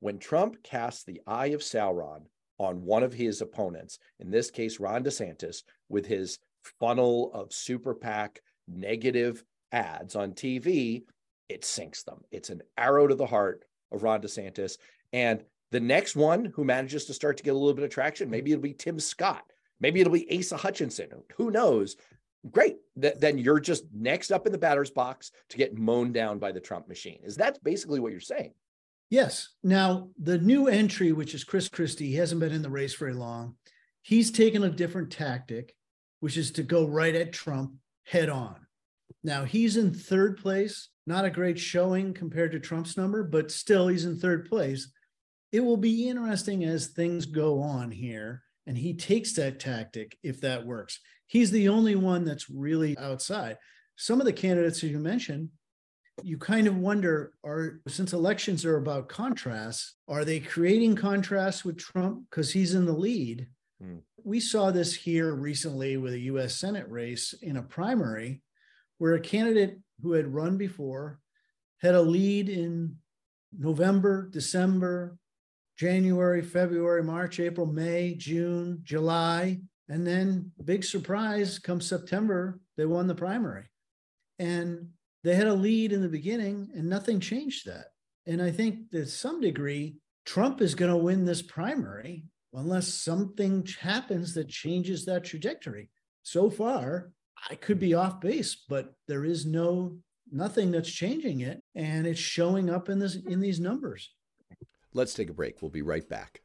when 0.00 0.18
Trump 0.18 0.62
casts 0.62 1.02
the 1.02 1.20
eye 1.26 1.48
of 1.48 1.60
Sauron 1.60 2.22
on 2.58 2.84
one 2.84 3.02
of 3.02 3.14
his 3.14 3.40
opponents, 3.40 3.98
in 4.18 4.30
this 4.30 4.50
case, 4.50 4.78
Ron 4.78 5.02
DeSantis, 5.02 5.62
with 5.88 6.06
his 6.06 6.38
funnel 6.78 7.30
of 7.32 7.54
super 7.54 7.94
PAC 7.94 8.40
negative 8.68 9.42
ads 9.72 10.14
on 10.14 10.32
TV, 10.32 11.04
it 11.48 11.64
sinks 11.64 12.02
them. 12.02 12.20
It's 12.30 12.50
an 12.50 12.60
arrow 12.76 13.06
to 13.06 13.14
the 13.14 13.26
heart 13.26 13.64
of 13.90 14.02
Ron 14.02 14.20
DeSantis. 14.20 14.76
And 15.12 15.42
the 15.70 15.80
next 15.80 16.16
one 16.16 16.46
who 16.46 16.64
manages 16.64 17.04
to 17.06 17.14
start 17.14 17.36
to 17.36 17.42
get 17.42 17.50
a 17.50 17.58
little 17.58 17.74
bit 17.74 17.84
of 17.84 17.90
traction, 17.90 18.30
maybe 18.30 18.52
it'll 18.52 18.62
be 18.62 18.74
Tim 18.74 18.98
Scott. 18.98 19.44
Maybe 19.80 20.00
it'll 20.00 20.12
be 20.12 20.38
Asa 20.38 20.56
Hutchinson. 20.56 21.08
Who 21.36 21.50
knows? 21.50 21.96
Great. 22.50 22.76
Th- 23.00 23.14
then 23.18 23.38
you're 23.38 23.60
just 23.60 23.84
next 23.92 24.30
up 24.30 24.46
in 24.46 24.52
the 24.52 24.58
batter's 24.58 24.90
box 24.90 25.30
to 25.50 25.56
get 25.56 25.76
mown 25.76 26.12
down 26.12 26.38
by 26.38 26.52
the 26.52 26.60
Trump 26.60 26.88
machine. 26.88 27.20
Is 27.22 27.36
that 27.36 27.62
basically 27.62 28.00
what 28.00 28.12
you're 28.12 28.20
saying? 28.20 28.52
Yes. 29.10 29.50
Now, 29.62 30.08
the 30.18 30.38
new 30.38 30.68
entry, 30.68 31.12
which 31.12 31.34
is 31.34 31.44
Chris 31.44 31.68
Christie, 31.68 32.08
he 32.08 32.14
hasn't 32.14 32.40
been 32.40 32.52
in 32.52 32.62
the 32.62 32.70
race 32.70 32.94
very 32.94 33.14
long. 33.14 33.56
He's 34.02 34.30
taken 34.30 34.64
a 34.64 34.70
different 34.70 35.10
tactic, 35.10 35.74
which 36.20 36.36
is 36.36 36.52
to 36.52 36.62
go 36.62 36.86
right 36.86 37.14
at 37.14 37.32
Trump 37.32 37.72
head 38.04 38.28
on. 38.28 38.56
Now, 39.22 39.44
he's 39.44 39.76
in 39.76 39.92
third 39.92 40.38
place, 40.38 40.88
not 41.06 41.24
a 41.24 41.30
great 41.30 41.58
showing 41.58 42.14
compared 42.14 42.52
to 42.52 42.60
Trump's 42.60 42.96
number, 42.96 43.22
but 43.22 43.50
still 43.50 43.88
he's 43.88 44.04
in 44.04 44.16
third 44.16 44.48
place. 44.48 44.90
It 45.52 45.60
will 45.60 45.76
be 45.76 46.08
interesting 46.08 46.64
as 46.64 46.88
things 46.88 47.26
go 47.26 47.60
on 47.60 47.90
here, 47.90 48.42
and 48.66 48.76
he 48.76 48.94
takes 48.94 49.32
that 49.34 49.58
tactic 49.58 50.16
if 50.22 50.40
that 50.42 50.64
works. 50.64 51.00
He's 51.26 51.50
the 51.50 51.68
only 51.68 51.94
one 51.94 52.24
that's 52.24 52.50
really 52.50 52.96
outside. 52.98 53.58
Some 53.96 54.20
of 54.20 54.26
the 54.26 54.32
candidates 54.32 54.82
you 54.82 54.98
mentioned, 54.98 55.50
you 56.24 56.38
kind 56.38 56.66
of 56.66 56.76
wonder 56.76 57.32
are 57.44 57.80
since 57.88 58.12
elections 58.12 58.64
are 58.64 58.76
about 58.76 59.08
contrasts 59.08 59.94
are 60.08 60.24
they 60.24 60.40
creating 60.40 60.94
contrasts 60.94 61.64
with 61.64 61.78
trump 61.78 62.22
because 62.28 62.50
he's 62.50 62.74
in 62.74 62.84
the 62.84 62.92
lead 62.92 63.46
mm. 63.82 64.00
we 64.24 64.40
saw 64.40 64.70
this 64.70 64.94
here 64.94 65.34
recently 65.34 65.96
with 65.96 66.14
a 66.14 66.20
us 66.20 66.56
senate 66.56 66.88
race 66.88 67.34
in 67.42 67.56
a 67.56 67.62
primary 67.62 68.42
where 68.98 69.14
a 69.14 69.20
candidate 69.20 69.78
who 70.02 70.12
had 70.12 70.32
run 70.32 70.56
before 70.56 71.18
had 71.80 71.94
a 71.94 72.02
lead 72.02 72.48
in 72.48 72.96
november 73.58 74.28
december 74.30 75.16
january 75.80 76.42
february 76.42 77.02
march 77.02 77.40
april 77.40 77.66
may 77.66 78.14
june 78.14 78.78
july 78.82 79.58
and 79.88 80.06
then 80.06 80.52
big 80.64 80.84
surprise 80.84 81.58
come 81.58 81.80
september 81.80 82.60
they 82.76 82.84
won 82.84 83.06
the 83.06 83.14
primary 83.14 83.64
and 84.38 84.88
they 85.22 85.34
had 85.34 85.46
a 85.46 85.54
lead 85.54 85.92
in 85.92 86.00
the 86.00 86.08
beginning 86.08 86.70
and 86.74 86.88
nothing 86.88 87.20
changed 87.20 87.66
that. 87.66 87.86
And 88.26 88.40
I 88.40 88.50
think 88.50 88.90
to 88.92 89.06
some 89.06 89.40
degree, 89.40 89.96
Trump 90.24 90.60
is 90.60 90.74
going 90.74 90.90
to 90.90 90.96
win 90.96 91.24
this 91.24 91.42
primary 91.42 92.24
unless 92.54 92.88
something 92.88 93.66
happens 93.80 94.34
that 94.34 94.48
changes 94.48 95.04
that 95.04 95.24
trajectory. 95.24 95.90
So 96.22 96.48
far, 96.50 97.10
I 97.50 97.54
could 97.54 97.78
be 97.78 97.94
off 97.94 98.20
base, 98.20 98.64
but 98.68 98.92
there 99.08 99.24
is 99.24 99.46
no 99.46 99.98
nothing 100.32 100.70
that's 100.70 100.90
changing 100.90 101.40
it 101.40 101.60
and 101.74 102.06
it's 102.06 102.20
showing 102.20 102.70
up 102.70 102.88
in 102.88 102.98
this 102.98 103.16
in 103.16 103.40
these 103.40 103.60
numbers. 103.60 104.10
Let's 104.92 105.14
take 105.14 105.30
a 105.30 105.34
break. 105.34 105.62
We'll 105.62 105.70
be 105.70 105.82
right 105.82 106.08
back. 106.08 106.42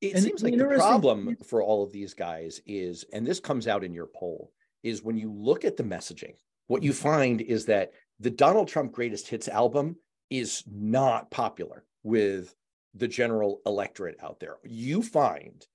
It 0.00 0.14
and 0.14 0.22
seems 0.22 0.42
like 0.42 0.56
the 0.56 0.64
problem 0.64 1.36
for 1.44 1.62
all 1.62 1.82
of 1.82 1.92
these 1.92 2.12
guys 2.14 2.60
is, 2.66 3.04
and 3.12 3.26
this 3.26 3.40
comes 3.40 3.66
out 3.66 3.84
in 3.84 3.94
your 3.94 4.06
poll, 4.06 4.52
is 4.82 5.02
when 5.02 5.16
you 5.16 5.32
look 5.32 5.64
at 5.64 5.76
the 5.76 5.82
messaging, 5.82 6.34
what 6.66 6.82
you 6.82 6.92
find 6.92 7.40
is 7.40 7.66
that 7.66 7.92
the 8.20 8.30
Donald 8.30 8.68
Trump 8.68 8.92
Greatest 8.92 9.28
Hits 9.28 9.48
album 9.48 9.96
is 10.30 10.62
not 10.70 11.30
popular 11.30 11.84
with 12.02 12.54
the 12.94 13.08
general 13.08 13.60
electorate 13.66 14.16
out 14.22 14.40
there. 14.40 14.56
You 14.62 15.02
find 15.02 15.66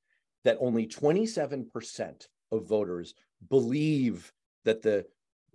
that 0.44 0.58
only 0.60 0.88
27% 0.88 2.28
of 2.52 2.68
voters 2.68 3.14
believe 3.50 4.32
that 4.64 4.82
the 4.82 5.06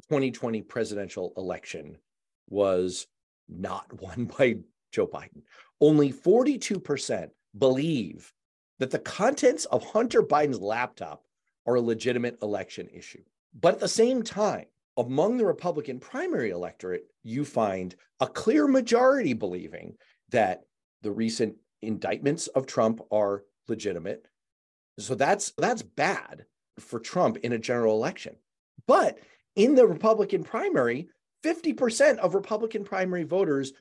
2020 0.08 0.62
presidential 0.62 1.32
election 1.36 1.96
was 2.48 3.06
not 3.48 3.92
won 4.00 4.24
by 4.26 4.56
Joe 4.92 5.06
Biden. 5.06 5.42
Only 5.80 6.12
42% 6.12 7.30
believe 7.58 8.32
that 8.78 8.90
the 8.90 8.98
contents 8.98 9.64
of 9.66 9.84
Hunter 9.84 10.22
Biden's 10.22 10.60
laptop 10.60 11.24
are 11.66 11.76
a 11.76 11.80
legitimate 11.80 12.38
election 12.42 12.88
issue. 12.92 13.22
But 13.58 13.74
at 13.74 13.80
the 13.80 13.88
same 13.88 14.22
time, 14.22 14.66
among 14.96 15.36
the 15.36 15.46
Republican 15.46 15.98
primary 16.00 16.50
electorate, 16.50 17.06
you 17.22 17.44
find 17.44 17.94
a 18.20 18.26
clear 18.26 18.66
majority 18.66 19.32
believing 19.32 19.96
that 20.30 20.62
the 21.02 21.10
recent 21.10 21.56
indictments 21.82 22.46
of 22.48 22.66
Trump 22.66 23.00
are 23.10 23.44
legitimate. 23.68 24.26
So 24.98 25.14
that's 25.14 25.52
that's 25.58 25.82
bad 25.82 26.44
for 26.78 27.00
Trump 27.00 27.38
in 27.38 27.52
a 27.52 27.58
general 27.58 27.96
election. 27.96 28.36
But 28.86 29.18
in 29.56 29.74
the 29.74 29.86
Republican 29.86 30.44
primary, 30.44 31.08
50% 31.44 32.18
of 32.18 32.34
Republican 32.34 32.84
primary 32.84 33.24
voters 33.24 33.72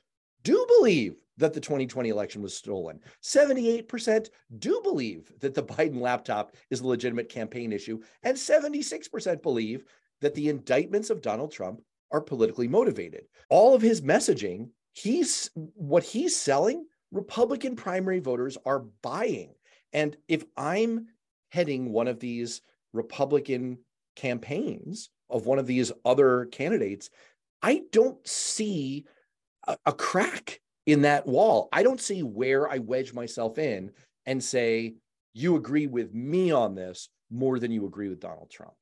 do 0.42 0.66
believe 0.78 1.16
that 1.38 1.52
the 1.52 1.60
2020 1.60 2.10
election 2.10 2.42
was 2.42 2.54
stolen. 2.54 3.00
78% 3.22 4.28
do 4.58 4.80
believe 4.82 5.32
that 5.40 5.54
the 5.54 5.62
Biden 5.64 6.00
laptop 6.00 6.54
is 6.70 6.80
a 6.80 6.86
legitimate 6.86 7.28
campaign 7.28 7.72
issue. 7.72 8.00
And 8.22 8.36
76% 8.36 9.42
believe 9.42 9.84
that 10.20 10.34
the 10.34 10.48
indictments 10.48 11.10
of 11.10 11.22
Donald 11.22 11.50
Trump 11.50 11.80
are 12.12 12.20
politically 12.20 12.68
motivated. 12.68 13.24
All 13.48 13.74
of 13.74 13.82
his 13.82 14.00
messaging, 14.00 14.68
he's 14.92 15.50
what 15.54 16.04
he's 16.04 16.36
selling, 16.36 16.86
Republican 17.10 17.76
primary 17.76 18.20
voters 18.20 18.56
are 18.64 18.84
buying. 19.02 19.54
And 19.92 20.16
if 20.28 20.44
I'm 20.56 21.06
heading 21.48 21.92
one 21.92 22.08
of 22.08 22.20
these 22.20 22.60
Republican 22.92 23.78
campaigns 24.16 25.10
of 25.30 25.46
one 25.46 25.58
of 25.58 25.66
these 25.66 25.90
other 26.04 26.46
candidates, 26.46 27.10
I 27.64 27.84
don't 27.92 28.18
see 28.28 29.06
a, 29.66 29.78
a 29.86 29.92
crack 29.94 30.60
in 30.84 31.00
that 31.02 31.26
wall. 31.26 31.70
I 31.72 31.82
don't 31.82 32.00
see 32.00 32.22
where 32.22 32.68
I 32.68 32.76
wedge 32.76 33.14
myself 33.14 33.56
in 33.56 33.90
and 34.26 34.44
say, 34.44 34.96
you 35.32 35.56
agree 35.56 35.86
with 35.86 36.12
me 36.12 36.50
on 36.50 36.74
this 36.74 37.08
more 37.30 37.58
than 37.58 37.72
you 37.72 37.86
agree 37.86 38.10
with 38.10 38.20
Donald 38.20 38.50
Trump. 38.50 38.74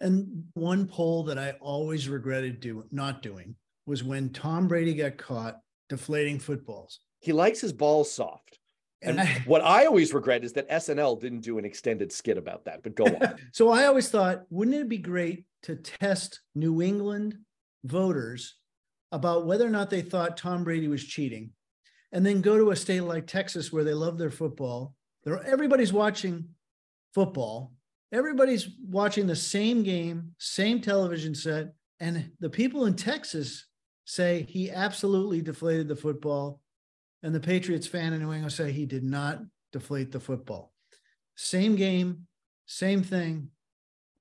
And 0.00 0.46
one 0.54 0.88
poll 0.88 1.22
that 1.24 1.38
I 1.38 1.52
always 1.60 2.08
regretted 2.08 2.58
do, 2.58 2.84
not 2.90 3.22
doing 3.22 3.54
was 3.86 4.02
when 4.02 4.30
Tom 4.30 4.66
Brady 4.66 4.94
got 4.94 5.16
caught 5.16 5.60
deflating 5.88 6.40
footballs. 6.40 6.98
He 7.20 7.32
likes 7.32 7.60
his 7.60 7.72
balls 7.72 8.10
soft. 8.10 8.58
And 9.00 9.20
I, 9.20 9.26
what 9.46 9.62
I 9.62 9.86
always 9.86 10.12
regret 10.12 10.42
is 10.42 10.54
that 10.54 10.68
SNL 10.68 11.20
didn't 11.20 11.42
do 11.42 11.58
an 11.58 11.64
extended 11.64 12.10
skit 12.10 12.36
about 12.36 12.64
that, 12.64 12.82
but 12.82 12.96
go 12.96 13.04
on. 13.04 13.36
so 13.52 13.70
I 13.70 13.84
always 13.84 14.08
thought, 14.08 14.42
wouldn't 14.50 14.76
it 14.76 14.88
be 14.88 14.98
great 14.98 15.44
to 15.62 15.76
test 15.76 16.40
New 16.56 16.82
England 16.82 17.38
voters 17.84 18.56
about 19.12 19.46
whether 19.46 19.66
or 19.66 19.70
not 19.70 19.90
they 19.90 20.02
thought 20.02 20.36
Tom 20.36 20.64
Brady 20.64 20.88
was 20.88 21.04
cheating, 21.04 21.50
and 22.12 22.26
then 22.26 22.40
go 22.40 22.58
to 22.58 22.70
a 22.70 22.76
state 22.76 23.02
like 23.02 23.26
Texas 23.26 23.72
where 23.72 23.84
they 23.84 23.94
love 23.94 24.18
their 24.18 24.30
football. 24.30 24.94
They're, 25.22 25.42
everybody's 25.44 25.92
watching 25.92 26.48
football. 27.14 27.72
Everybody's 28.12 28.68
watching 28.88 29.26
the 29.26 29.36
same 29.36 29.82
game, 29.82 30.34
same 30.38 30.80
television 30.80 31.34
set, 31.34 31.74
and 32.00 32.30
the 32.40 32.50
people 32.50 32.86
in 32.86 32.94
Texas 32.94 33.66
say 34.04 34.46
he 34.48 34.70
absolutely 34.70 35.40
deflated 35.40 35.88
the 35.88 35.96
football, 35.96 36.60
and 37.22 37.34
the 37.34 37.40
Patriots 37.40 37.86
fan 37.86 38.12
in 38.12 38.20
New 38.20 38.32
England 38.32 38.52
say 38.52 38.70
he 38.70 38.86
did 38.86 39.02
not 39.04 39.40
deflate 39.72 40.12
the 40.12 40.20
football. 40.20 40.72
Same 41.36 41.74
game, 41.74 42.26
same 42.66 43.02
thing, 43.02 43.48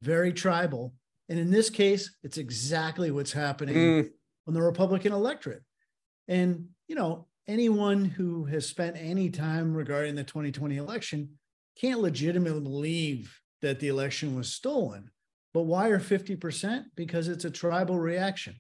very 0.02 0.34
tribal. 0.34 0.94
And 1.30 1.40
in 1.40 1.52
this 1.52 1.70
case, 1.70 2.16
it's 2.24 2.38
exactly 2.38 3.12
what's 3.12 3.32
happening 3.32 3.76
mm. 3.76 4.10
on 4.48 4.54
the 4.54 4.62
Republican 4.62 5.14
electorate. 5.14 5.64
And, 6.28 6.68
you 6.88 6.96
know, 6.96 7.28
anyone 7.48 8.06
who 8.06 8.46
has 8.46 8.68
spent 8.68 8.98
any 8.98 9.30
time 9.30 9.74
regarding 9.74 10.16
the 10.16 10.24
2020 10.24 10.78
election 10.78 11.30
can't 11.80 12.02
legitimately 12.02 12.62
believe 12.62 13.40
that 13.62 13.80
the 13.80 13.88
election 13.88 14.36
was 14.36 14.52
stolen. 14.52 15.10
But 15.54 15.64
why 15.64 15.90
are 15.90 16.00
50%? 16.00 16.86
Because 16.96 17.28
it's 17.28 17.46
a 17.46 17.52
tribal 17.52 18.00
reaction. 18.00 18.56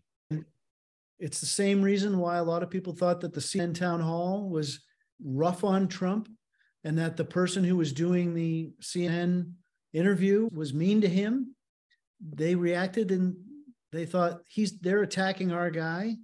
It's 1.19 1.39
the 1.39 1.45
same 1.45 1.81
reason 1.81 2.17
why 2.17 2.37
a 2.37 2.43
lot 2.43 2.63
of 2.63 2.69
people 2.69 2.93
thought 2.93 3.21
that 3.21 3.33
the 3.33 3.39
CNN 3.39 3.75
town 3.75 4.01
hall 4.01 4.49
was 4.49 4.79
rough 5.23 5.63
on 5.63 5.87
Trump 5.87 6.27
and 6.83 6.97
that 6.97 7.17
the 7.17 7.23
person 7.23 7.63
who 7.63 7.77
was 7.77 7.93
doing 7.93 8.33
the 8.33 8.73
CNN 8.81 9.53
interview 9.93 10.49
was 10.51 10.73
mean 10.73 11.01
to 11.01 11.07
him 11.07 11.55
they 12.31 12.55
reacted 12.55 13.11
and 13.11 13.35
they 13.91 14.05
thought 14.05 14.41
he's 14.47 14.79
they're 14.79 15.03
attacking 15.03 15.51
our 15.51 15.69
guy. 15.69 16.15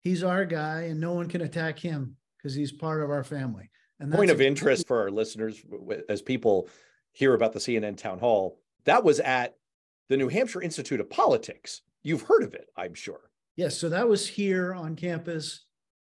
He's 0.00 0.24
our 0.24 0.44
guy, 0.44 0.82
and 0.82 1.00
no 1.00 1.12
one 1.12 1.28
can 1.28 1.42
attack 1.42 1.78
him 1.78 2.16
because 2.36 2.54
he's 2.54 2.72
part 2.72 3.02
of 3.02 3.10
our 3.10 3.22
family. 3.22 3.70
And 4.00 4.10
that's 4.10 4.18
point 4.18 4.30
of 4.30 4.40
interest 4.40 4.88
for 4.88 5.00
our 5.00 5.10
listeners 5.10 5.62
as 6.08 6.20
people 6.20 6.68
hear 7.12 7.34
about 7.34 7.52
the 7.52 7.60
CNN 7.60 7.96
town 7.96 8.18
hall, 8.18 8.58
that 8.84 9.04
was 9.04 9.20
at 9.20 9.54
the 10.08 10.16
New 10.16 10.28
Hampshire 10.28 10.62
Institute 10.62 10.98
of 10.98 11.08
Politics. 11.08 11.82
You've 12.02 12.22
heard 12.22 12.42
of 12.42 12.54
it, 12.54 12.68
I'm 12.76 12.94
sure. 12.94 13.30
Yes, 13.54 13.78
so 13.78 13.88
that 13.90 14.08
was 14.08 14.26
here 14.26 14.74
on 14.74 14.96
campus, 14.96 15.66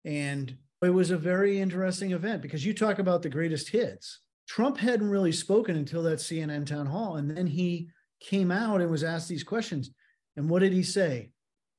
and 0.04 0.58
it 0.84 0.90
was 0.90 1.12
a 1.12 1.18
very 1.18 1.62
interesting 1.62 2.12
event 2.12 2.42
because 2.42 2.66
you 2.66 2.74
talk 2.74 3.00
about 3.00 3.22
the 3.22 3.30
greatest 3.30 3.70
hits. 3.70 4.20
Trump 4.48 4.78
hadn't 4.78 5.10
really 5.10 5.32
spoken 5.32 5.78
until 5.78 6.04
that 6.04 6.20
CNN 6.20 6.66
town 6.66 6.88
hall, 6.88 7.16
and 7.16 7.30
then 7.30 7.48
he 7.48 7.90
came 8.20 8.52
out 8.52 8.82
and 8.82 8.90
was 8.90 9.04
asked 9.04 9.30
these 9.30 9.44
questions. 9.44 9.92
And 10.36 10.50
what 10.50 10.60
did 10.60 10.74
he 10.74 10.84
say? 10.84 11.32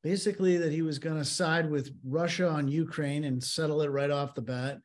Basically, 0.02 0.56
that 0.58 0.72
he 0.72 0.82
was 0.82 0.98
going 0.98 1.18
to 1.18 1.24
side 1.24 1.70
with 1.70 1.92
Russia 2.04 2.48
on 2.48 2.68
Ukraine 2.68 3.24
and 3.24 3.42
settle 3.42 3.82
it 3.82 3.88
right 3.88 4.10
off 4.10 4.34
the 4.34 4.42
bat. 4.42 4.78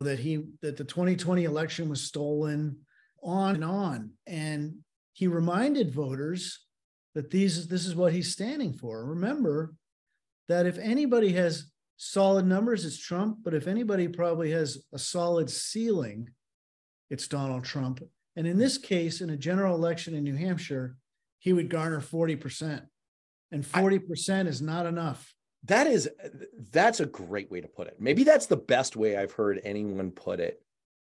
That 0.00 0.18
he 0.18 0.44
that 0.62 0.76
the 0.76 0.84
2020 0.84 1.44
election 1.44 1.88
was 1.88 2.02
stolen, 2.02 2.78
on 3.22 3.54
and 3.56 3.64
on. 3.64 4.10
And 4.26 4.76
he 5.12 5.26
reminded 5.26 5.92
voters 5.92 6.66
that 7.14 7.30
these 7.30 7.68
this 7.68 7.86
is 7.86 7.94
what 7.94 8.12
he's 8.12 8.32
standing 8.32 8.72
for. 8.72 9.04
Remember 9.04 9.74
that 10.48 10.66
if 10.66 10.78
anybody 10.78 11.32
has 11.32 11.70
solid 11.96 12.46
numbers, 12.46 12.84
it's 12.84 12.98
Trump. 12.98 13.38
But 13.42 13.54
if 13.54 13.66
anybody 13.66 14.08
probably 14.08 14.50
has 14.50 14.78
a 14.92 14.98
solid 14.98 15.50
ceiling, 15.50 16.28
it's 17.10 17.28
Donald 17.28 17.64
Trump. 17.64 18.02
And 18.36 18.46
in 18.46 18.58
this 18.58 18.78
case, 18.78 19.20
in 19.20 19.30
a 19.30 19.36
general 19.36 19.74
election 19.74 20.14
in 20.14 20.24
New 20.24 20.36
Hampshire, 20.36 20.96
he 21.38 21.52
would 21.52 21.68
garner 21.68 22.00
40%. 22.00 22.82
And 23.50 23.64
40% 23.64 24.46
I, 24.46 24.48
is 24.48 24.62
not 24.62 24.86
enough. 24.86 25.34
That 25.64 25.86
is 25.86 26.08
that's 26.70 27.00
a 27.00 27.06
great 27.06 27.50
way 27.50 27.60
to 27.60 27.68
put 27.68 27.86
it. 27.86 27.96
Maybe 28.00 28.24
that's 28.24 28.46
the 28.46 28.56
best 28.56 28.96
way 28.96 29.16
I've 29.16 29.32
heard 29.32 29.60
anyone 29.62 30.10
put 30.10 30.40
it 30.40 30.60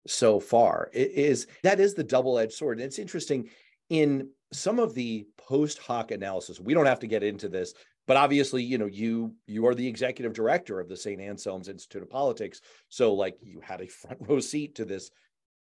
so 0.07 0.41
far. 0.41 0.91
It 0.93 1.13
is 1.13 1.47
that 1.63 1.81
is 1.81 1.95
the 1.95 2.05
double-edged 2.05 2.53
sword. 2.53 2.79
And 2.79 2.87
it's 2.87 2.99
interesting 2.99 3.49
in 3.89 4.29
some 4.53 4.79
of 4.79 4.95
the 4.95 5.27
post 5.39 5.79
hoc 5.79 6.11
analysis. 6.11 6.61
We 6.61 6.75
don't 6.75 6.87
have 6.87 7.01
to 7.01 7.07
get 7.07 7.23
into 7.23 7.49
this, 7.49 7.73
but 8.07 8.17
obviously, 8.17 8.63
you 8.63 8.79
know, 8.79 8.87
you 8.87 9.35
you 9.47 9.67
are 9.67 9.75
the 9.75 9.87
executive 9.87 10.33
director 10.35 10.81
of 10.81 10.89
the 10.89 10.97
St. 10.97 11.21
Anselm's 11.21 11.69
Institute 11.69 12.03
of 12.03 12.11
Politics. 12.11 12.61
So 12.89 13.15
like 13.15 13.37
you 13.41 13.61
had 13.61 13.81
a 13.81 13.87
front 13.87 14.19
row 14.21 14.41
seat 14.41 14.75
to 14.77 14.85
this 14.85 15.11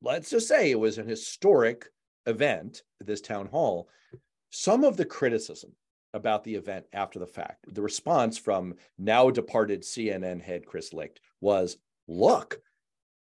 let's 0.03 0.31
just 0.31 0.49
say 0.49 0.71
it 0.71 0.79
was 0.79 0.99
an 0.99 1.09
historic 1.09 1.87
event, 2.27 2.83
this 3.01 3.21
town 3.21 3.47
hall. 3.47 3.89
Some 4.51 4.85
of 4.85 4.97
the 4.97 5.05
criticism 5.05 5.73
about 6.15 6.45
the 6.45 6.55
event 6.55 6.87
after 6.93 7.19
the 7.19 7.27
fact, 7.27 7.67
the 7.73 7.83
response 7.83 8.39
from 8.39 8.75
now 8.99 9.31
departed 9.31 9.83
CNN 9.83 10.41
head 10.41 10.67
Chris 10.67 10.93
Licht 10.93 11.21
was 11.41 11.77
look, 12.07 12.61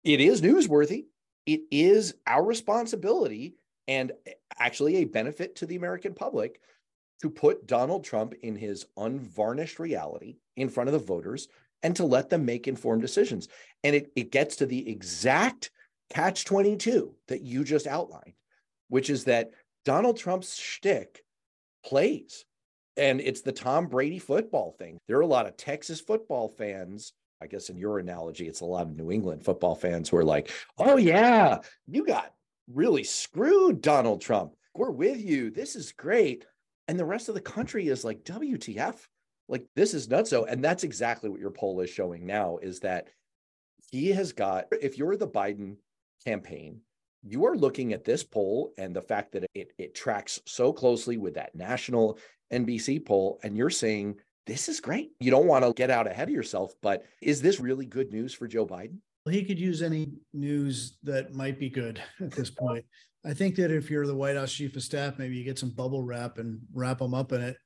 it 0.05 0.21
is 0.21 0.41
newsworthy. 0.43 1.07
It 1.47 1.63
is 1.71 2.15
our 2.27 2.45
responsibility 2.45 3.55
and 3.89 4.13
actually 4.59 4.97
a 4.97 5.05
benefit 5.05 5.57
to 5.57 5.67
the 5.67 5.77
American 5.77 6.13
public 6.13 6.61
to 7.23 7.31
put 7.31 7.67
Donald 7.67 8.05
Trump 8.05 8.35
in 8.43 8.57
his 8.57 8.87
unvarnished 8.97 9.79
reality 9.79 10.37
in 10.57 10.69
front 10.69 10.89
of 10.89 10.93
the 10.93 10.99
voters 10.99 11.49
and 11.83 11.97
to 11.97 12.05
let 12.05 12.29
them 12.29 12.45
make 12.45 12.69
informed 12.69 13.03
decisions. 13.03 13.49
And 13.85 13.95
it, 13.95 14.13
it 14.17 14.33
gets 14.33 14.57
to 14.57 14.67
the 14.67 14.89
exact 14.89 15.71
catch 16.11 16.45
22 16.45 17.15
that 17.29 17.43
you 17.43 17.65
just 17.65 17.87
outlined, 17.87 18.35
which 18.89 19.11
is 19.11 19.25
that 19.25 19.51
Donald 19.85 20.17
Trump's 20.17 20.57
shtick 20.57 21.25
plays. 21.85 22.45
And 22.97 23.21
it's 23.21 23.43
the 23.43 23.53
Tom 23.53 23.87
Brady 23.87 24.19
football 24.19 24.75
thing. 24.79 24.99
There 25.07 25.19
are 25.19 25.23
a 25.23 25.27
lot 25.27 25.47
of 25.47 25.57
Texas 25.57 26.01
football 26.01 26.49
fans. 26.49 27.13
I 27.43 27.47
guess 27.47 27.69
in 27.69 27.77
your 27.77 27.99
analogy, 27.99 28.49
it's 28.49 28.63
a 28.63 28.65
lot 28.65 28.87
of 28.87 28.97
New 28.97 29.13
England 29.13 29.45
football 29.45 29.75
fans 29.75 30.09
who 30.09 30.17
are 30.17 30.25
like, 30.25 30.51
oh, 30.79 30.97
yeah, 30.97 31.59
you 31.87 32.07
got 32.07 32.33
really 32.73 33.05
screwed, 33.05 33.83
Donald 33.83 34.23
Trump. 34.23 34.55
We're 34.75 34.91
with 34.91 35.21
you. 35.21 35.51
This 35.51 35.77
is 35.77 35.93
great. 35.93 36.47
And 36.89 36.99
the 36.99 37.05
rest 37.05 37.29
of 37.29 37.35
the 37.35 37.41
country 37.43 37.89
is 37.89 38.05
like, 38.05 38.25
WTF? 38.25 38.97
Like, 39.49 39.67
this 39.77 39.93
is 39.93 40.09
nuts. 40.09 40.31
So, 40.31 40.47
and 40.47 40.65
that's 40.65 40.83
exactly 40.83 41.29
what 41.29 41.41
your 41.41 41.51
poll 41.51 41.81
is 41.81 41.91
showing 41.91 42.25
now 42.25 42.59
is 42.63 42.81
that 42.81 43.09
he 43.91 44.09
has 44.09 44.33
got, 44.33 44.67
if 44.73 44.97
you're 44.97 45.17
the 45.17 45.29
Biden 45.29 45.77
campaign, 46.27 46.81
you 47.23 47.47
are 47.47 47.57
looking 47.57 47.93
at 47.93 48.05
this 48.05 48.23
poll 48.23 48.73
and 48.79 48.95
the 48.95 49.03
fact 49.03 49.33
that 49.33 49.47
it, 49.55 49.73
it 49.79 49.95
tracks 49.95 50.41
so 50.47 50.73
closely 50.73 51.17
with 51.17 51.35
that 51.35 51.55
national 51.55 52.19
NBC 52.53 53.05
poll, 53.05 53.39
and 53.43 53.57
you're 53.57 53.71
saying, 53.71 54.17
this 54.47 54.69
is 54.69 54.81
great. 54.81 55.11
You 55.19 55.31
don't 55.31 55.47
want 55.47 55.65
to 55.65 55.73
get 55.73 55.91
out 55.91 56.07
ahead 56.07 56.29
of 56.29 56.35
yourself, 56.35 56.73
but 56.81 57.05
is 57.21 57.43
this 57.43 57.59
really 57.59 57.87
good 57.87 58.13
news 58.13 58.33
for 58.33 58.47
Joe 58.47 58.67
Biden? 58.67 58.99
He 59.29 59.45
could 59.45 59.59
use 59.59 59.83
any 59.83 60.13
news 60.33 60.99
that 61.03 61.35
might 61.35 61.59
be 61.59 61.69
good 61.69 62.01
at 62.21 62.31
this 62.31 62.51
point. 62.51 62.85
I 63.25 63.35
think 63.35 63.57
that 63.57 63.73
if 63.73 63.91
you're 63.91 64.07
the 64.07 64.15
White 64.15 64.37
House 64.37 64.53
chief 64.53 64.77
of 64.77 64.83
staff, 64.85 65.19
maybe 65.19 65.37
you 65.37 65.43
get 65.43 65.59
some 65.59 65.71
bubble 65.71 66.05
wrap 66.05 66.39
and 66.39 66.61
wrap 66.73 67.01
him 67.01 67.13
up 67.13 67.33
in 67.33 67.43
it 67.43 67.57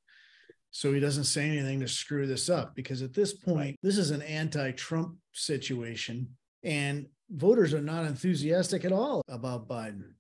so 0.71 0.93
he 0.93 1.00
doesn't 1.00 1.25
say 1.25 1.47
anything 1.49 1.81
to 1.81 1.88
screw 1.88 2.26
this 2.26 2.49
up. 2.49 2.75
Because 2.75 3.02
at 3.02 3.12
this 3.12 3.35
point, 3.35 3.76
this 3.83 3.99
is 3.99 4.11
an 4.11 4.23
anti 4.23 4.71
Trump 4.73 5.17
situation, 5.33 6.29
and 6.64 7.07
voters 7.30 7.75
are 7.75 7.80
not 7.80 8.04
enthusiastic 8.04 8.84
at 8.84 8.92
all 8.92 9.22
about 9.28 9.68
Biden. 9.68 10.12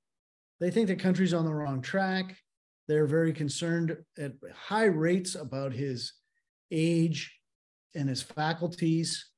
They 0.60 0.70
think 0.70 0.88
the 0.88 0.96
country's 0.96 1.34
on 1.34 1.44
the 1.44 1.54
wrong 1.54 1.80
track. 1.80 2.36
They're 2.86 3.06
very 3.06 3.32
concerned 3.32 3.96
at 4.18 4.32
high 4.54 4.84
rates 4.84 5.34
about 5.34 5.72
his 5.72 6.12
age 6.70 7.36
and 7.94 8.08
his 8.08 8.22
faculties, 8.22 9.30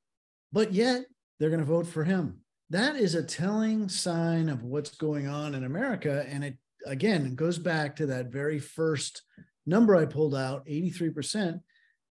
but 0.53 0.73
yet 0.73 1.05
they're 1.39 1.51
going 1.51 1.61
to 1.61 1.67
vote 1.67 1.87
for 1.87 2.05
him. 2.05 2.41
That 2.71 2.97
is 2.97 3.15
a 3.15 3.23
telling 3.23 3.89
sign 3.89 4.49
of 4.49 4.63
what's 4.63 4.97
going 4.97 5.29
on 5.29 5.55
in 5.55 5.65
America. 5.65 6.25
And 6.29 6.45
it, 6.45 6.57
again, 6.87 7.35
goes 7.35 7.59
back 7.59 7.97
to 7.97 8.07
that 8.07 8.33
very 8.33 8.59
first 8.59 9.23
number 9.67 9.97
I 9.97 10.07
pulled 10.07 10.35
out 10.35 10.67
83% 10.67 11.61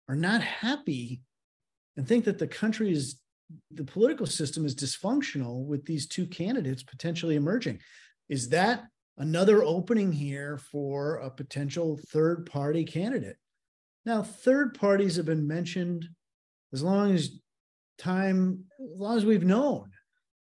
are 0.10 0.16
not 0.16 0.42
happy 0.42 1.22
and 1.98 2.08
think 2.08 2.26
that 2.26 2.40
the 2.40 2.48
country 2.48 2.92
is, 2.92 3.16
the 3.72 3.84
political 3.84 4.26
system 4.26 4.66
is 4.66 4.76
dysfunctional 4.76 5.66
with 5.66 5.86
these 5.86 6.08
two 6.08 6.26
candidates 6.26 6.84
potentially 6.84 7.36
emerging. 7.36 7.80
Is 8.30 8.50
that 8.50 8.84
another 9.18 9.64
opening 9.64 10.12
here 10.12 10.58
for 10.58 11.18
a 11.18 11.30
potential 11.30 12.00
third 12.10 12.46
party 12.46 12.84
candidate? 12.84 13.38
Now, 14.06 14.22
third 14.22 14.78
parties 14.78 15.16
have 15.16 15.26
been 15.26 15.48
mentioned 15.48 16.08
as 16.74 16.84
long 16.84 17.14
as 17.14 17.40
time, 17.98 18.66
as 18.80 19.00
long 19.00 19.18
as 19.18 19.26
we've 19.26 19.46
known. 19.46 19.92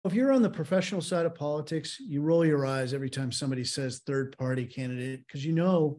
If 0.05 0.13
you're 0.13 0.33
on 0.33 0.43
the 0.43 0.51
professional 0.51 1.01
side 1.01 1.27
of 1.27 1.35
politics, 1.35 1.99
you 1.99 2.21
roll 2.21 2.45
your 2.45 2.67
eyes 2.67 2.93
every 2.93 3.11
time 3.11 3.33
somebody 3.33 3.65
says 3.65 4.03
third 4.07 4.37
party 4.37 4.67
candidate 4.67 5.27
because 5.27 5.45
you 5.45 5.53
know 5.53 5.99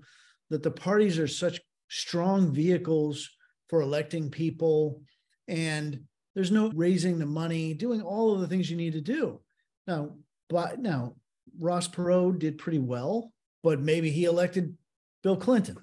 that 0.49 0.63
the 0.63 0.71
parties 0.71 1.17
are 1.17 1.27
such 1.27 1.59
strong 1.89 2.53
vehicles 2.53 3.29
for 3.67 3.81
electing 3.81 4.29
people 4.29 5.01
and 5.47 5.99
there's 6.35 6.51
no 6.51 6.69
raising 6.75 7.17
the 7.17 7.25
money, 7.25 7.73
doing 7.73 8.01
all 8.01 8.33
of 8.33 8.41
the 8.41 8.47
things 8.47 8.69
you 8.69 8.77
need 8.77 8.93
to 8.93 9.01
do. 9.01 9.39
Now, 9.87 10.11
but 10.49 10.79
now 10.79 11.15
Ross 11.59 11.87
Perot 11.87 12.39
did 12.39 12.57
pretty 12.57 12.79
well, 12.79 13.31
but 13.63 13.79
maybe 13.79 14.11
he 14.11 14.25
elected 14.25 14.77
Bill 15.23 15.37
Clinton. 15.37 15.77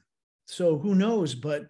So 0.47 0.79
who 0.79 0.95
knows? 0.95 1.35
But 1.35 1.65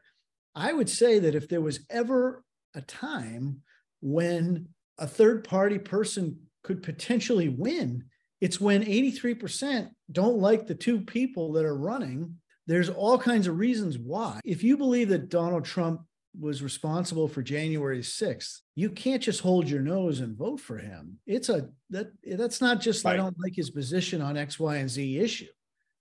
I 0.54 0.72
would 0.72 0.90
say 0.90 1.20
that 1.20 1.34
if 1.34 1.48
there 1.48 1.60
was 1.60 1.80
ever 1.88 2.44
a 2.74 2.82
time 2.82 3.62
when 4.00 4.68
a 4.98 5.06
third 5.06 5.44
party 5.44 5.78
person 5.78 6.38
could 6.64 6.82
potentially 6.82 7.48
win, 7.48 8.04
it's 8.40 8.60
when 8.60 8.84
83% 8.84 9.90
don't 10.10 10.38
like 10.38 10.66
the 10.66 10.74
two 10.74 11.00
people 11.00 11.52
that 11.52 11.64
are 11.64 11.76
running. 11.76 12.36
There's 12.66 12.90
all 12.90 13.18
kinds 13.18 13.46
of 13.46 13.58
reasons 13.58 13.98
why. 13.98 14.40
If 14.44 14.64
you 14.64 14.76
believe 14.76 15.08
that 15.10 15.28
Donald 15.28 15.64
Trump 15.64 16.02
was 16.38 16.62
responsible 16.62 17.28
for 17.28 17.42
January 17.42 18.00
6th, 18.00 18.60
you 18.74 18.90
can't 18.90 19.22
just 19.22 19.40
hold 19.40 19.68
your 19.68 19.80
nose 19.80 20.21
and 20.21 20.36
vote 20.36 20.60
for 20.60 20.78
him. 20.78 21.18
It's 21.26 21.49
a 21.49 21.68
that 21.90 22.12
that's 22.25 22.60
not 22.60 22.80
just 22.80 23.04
right. 23.04 23.14
I 23.14 23.16
don't 23.16 23.38
like 23.38 23.54
his 23.54 23.71
position 23.71 24.23
on 24.23 24.36
X, 24.36 24.58
Y, 24.58 24.76
and 24.76 24.88
Z 24.88 25.18
issue. 25.18 25.49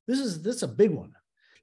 This 0.07 0.19
is 0.19 0.41
this 0.41 0.57
is 0.57 0.63
a 0.63 0.67
big 0.67 0.91
one. 0.91 1.13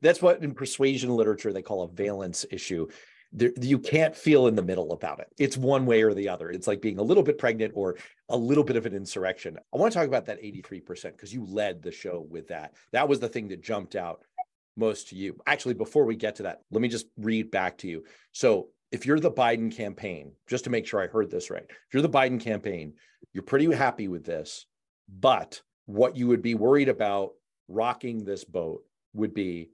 That's 0.02 0.22
what 0.22 0.42
in 0.42 0.54
persuasion 0.54 1.11
literature 1.11 1.52
they 1.52 1.62
call 1.62 1.83
a 1.83 1.88
valence 1.88 2.44
issue. 2.50 2.88
There, 3.33 3.52
you 3.61 3.78
can't 3.78 4.16
feel 4.16 4.46
in 4.46 4.54
the 4.54 4.62
middle 4.62 4.92
about 4.92 5.20
it. 5.20 5.28
It's 5.38 5.57
one 5.57 5.85
way 5.85 6.02
or 6.02 6.14
the 6.14 6.31
other. 6.31 6.50
It's 6.50 6.66
like 6.66 6.81
being 6.81 6.98
a 6.98 7.02
little 7.02 7.22
bit 7.22 7.37
pregnant 7.37 7.72
or 7.74 7.96
a 8.31 8.37
little 8.37 8.64
bit 8.64 8.76
of 8.76 8.87
an 8.87 8.94
insurrection. 8.94 9.59
I 9.74 9.76
want 9.76 9.92
to 9.92 9.98
talk 9.98 10.09
about 10.09 10.24
that 10.26 10.42
83% 10.42 11.12
because 11.12 11.35
you 11.35 11.44
led 11.44 11.83
the 11.83 11.92
show 11.92 12.26
with 12.31 12.48
that. 12.48 12.72
That 12.92 13.07
was 13.07 13.20
the 13.20 13.28
thing 13.28 13.48
that 13.48 13.62
jumped 13.62 13.96
out 13.96 14.22
most 14.79 15.09
to 15.09 15.17
you. 15.17 15.37
Actually, 15.47 15.75
before 15.75 16.05
we 16.05 16.17
get 16.17 16.37
to 16.37 16.45
that, 16.45 16.62
let 16.71 16.81
me 16.81 16.88
just 16.88 17.07
read 17.17 17.51
back 17.51 17.79
to 17.79 17.88
you. 17.88 18.05
So, 18.33 18.69
if 18.91 19.05
you're 19.05 19.21
the 19.21 19.31
Biden 19.31 19.71
campaign, 19.71 20.33
just 20.49 20.64
to 20.64 20.71
make 20.71 20.87
sure 20.87 21.03
I 21.03 21.09
heard 21.09 21.31
this 21.31 21.51
right, 21.51 21.67
if 21.69 21.93
you're 21.93 22.03
the 22.03 22.09
Biden 22.09 22.41
campaign, 22.41 22.95
you're 23.35 23.43
pretty 23.43 23.71
happy 23.75 24.09
with 24.09 24.25
this, 24.25 24.64
but 25.09 25.61
what 25.85 26.17
you 26.17 26.27
would 26.29 26.43
be 26.43 26.55
worried 26.55 26.88
about 26.88 27.33
rocking 27.69 28.25
this 28.25 28.45
boat 28.45 28.83
would 29.14 29.35
be 29.35 29.71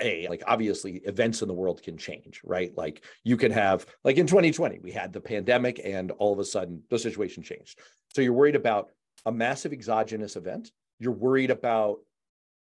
a 0.00 0.28
like 0.28 0.42
obviously 0.46 0.96
events 1.06 1.42
in 1.42 1.48
the 1.48 1.54
world 1.54 1.82
can 1.82 1.96
change 1.96 2.40
right 2.44 2.76
like 2.76 3.02
you 3.24 3.36
can 3.36 3.50
have 3.50 3.86
like 4.04 4.16
in 4.16 4.26
2020 4.26 4.78
we 4.80 4.92
had 4.92 5.12
the 5.12 5.20
pandemic 5.20 5.80
and 5.82 6.10
all 6.12 6.32
of 6.32 6.38
a 6.38 6.44
sudden 6.44 6.82
the 6.90 6.98
situation 6.98 7.42
changed 7.42 7.78
so 8.14 8.20
you're 8.20 8.32
worried 8.32 8.56
about 8.56 8.90
a 9.24 9.32
massive 9.32 9.72
exogenous 9.72 10.36
event 10.36 10.70
you're 10.98 11.12
worried 11.12 11.50
about 11.50 11.98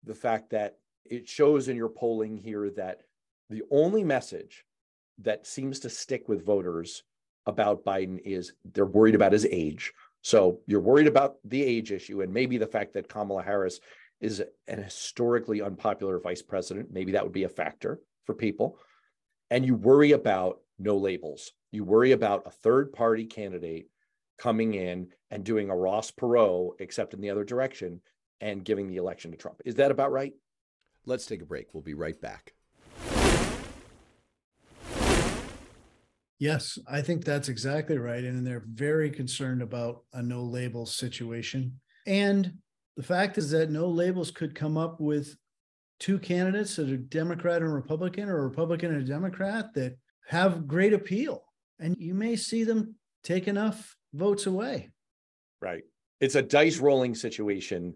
the 0.05 0.14
fact 0.14 0.50
that 0.50 0.76
it 1.04 1.28
shows 1.28 1.68
in 1.68 1.76
your 1.76 1.88
polling 1.88 2.36
here 2.36 2.70
that 2.70 3.00
the 3.48 3.62
only 3.70 4.04
message 4.04 4.64
that 5.18 5.46
seems 5.46 5.80
to 5.80 5.90
stick 5.90 6.28
with 6.28 6.44
voters 6.44 7.02
about 7.46 7.84
Biden 7.84 8.20
is 8.24 8.52
they're 8.72 8.86
worried 8.86 9.14
about 9.14 9.32
his 9.32 9.46
age. 9.46 9.92
So 10.22 10.60
you're 10.66 10.80
worried 10.80 11.06
about 11.06 11.36
the 11.44 11.62
age 11.62 11.92
issue 11.92 12.22
and 12.22 12.32
maybe 12.32 12.58
the 12.58 12.66
fact 12.66 12.94
that 12.94 13.08
Kamala 13.08 13.42
Harris 13.42 13.80
is 14.20 14.42
an 14.68 14.82
historically 14.82 15.62
unpopular 15.62 16.20
vice 16.20 16.42
president. 16.42 16.92
Maybe 16.92 17.12
that 17.12 17.24
would 17.24 17.32
be 17.32 17.44
a 17.44 17.48
factor 17.48 18.00
for 18.26 18.34
people. 18.34 18.78
And 19.50 19.64
you 19.64 19.74
worry 19.74 20.12
about 20.12 20.60
no 20.78 20.96
labels. 20.96 21.52
You 21.72 21.84
worry 21.84 22.12
about 22.12 22.46
a 22.46 22.50
third 22.50 22.92
party 22.92 23.24
candidate 23.24 23.88
coming 24.38 24.74
in 24.74 25.08
and 25.30 25.44
doing 25.44 25.70
a 25.70 25.76
Ross 25.76 26.10
Perot, 26.10 26.72
except 26.80 27.14
in 27.14 27.20
the 27.20 27.30
other 27.30 27.44
direction, 27.44 28.00
and 28.40 28.64
giving 28.64 28.88
the 28.88 28.96
election 28.96 29.30
to 29.30 29.36
Trump. 29.36 29.60
Is 29.64 29.76
that 29.76 29.90
about 29.90 30.12
right? 30.12 30.32
Let's 31.06 31.26
take 31.26 31.42
a 31.42 31.46
break. 31.46 31.68
We'll 31.72 31.82
be 31.82 31.94
right 31.94 32.20
back. 32.20 32.54
Yes, 36.38 36.78
I 36.90 37.02
think 37.02 37.24
that's 37.24 37.50
exactly 37.50 37.98
right. 37.98 38.24
And 38.24 38.46
they're 38.46 38.64
very 38.66 39.10
concerned 39.10 39.60
about 39.60 40.04
a 40.14 40.22
no 40.22 40.42
label 40.42 40.86
situation. 40.86 41.80
And 42.06 42.54
the 42.96 43.02
fact 43.02 43.36
is 43.36 43.50
that 43.50 43.70
no 43.70 43.88
labels 43.88 44.30
could 44.30 44.54
come 44.54 44.78
up 44.78 45.00
with 45.00 45.36
two 45.98 46.18
candidates 46.18 46.76
that 46.76 46.90
are 46.90 46.96
Democrat 46.96 47.60
and 47.60 47.72
Republican 47.72 48.28
or 48.30 48.42
Republican 48.42 48.94
and 48.94 49.06
Democrat 49.06 49.74
that 49.74 49.98
have 50.28 50.66
great 50.66 50.94
appeal. 50.94 51.44
And 51.78 51.96
you 51.98 52.14
may 52.14 52.36
see 52.36 52.64
them 52.64 52.94
take 53.22 53.46
enough 53.46 53.94
votes 54.14 54.46
away. 54.46 54.88
Right. 55.60 55.82
It's 56.20 56.36
a 56.36 56.42
dice 56.42 56.78
rolling 56.78 57.14
situation 57.14 57.94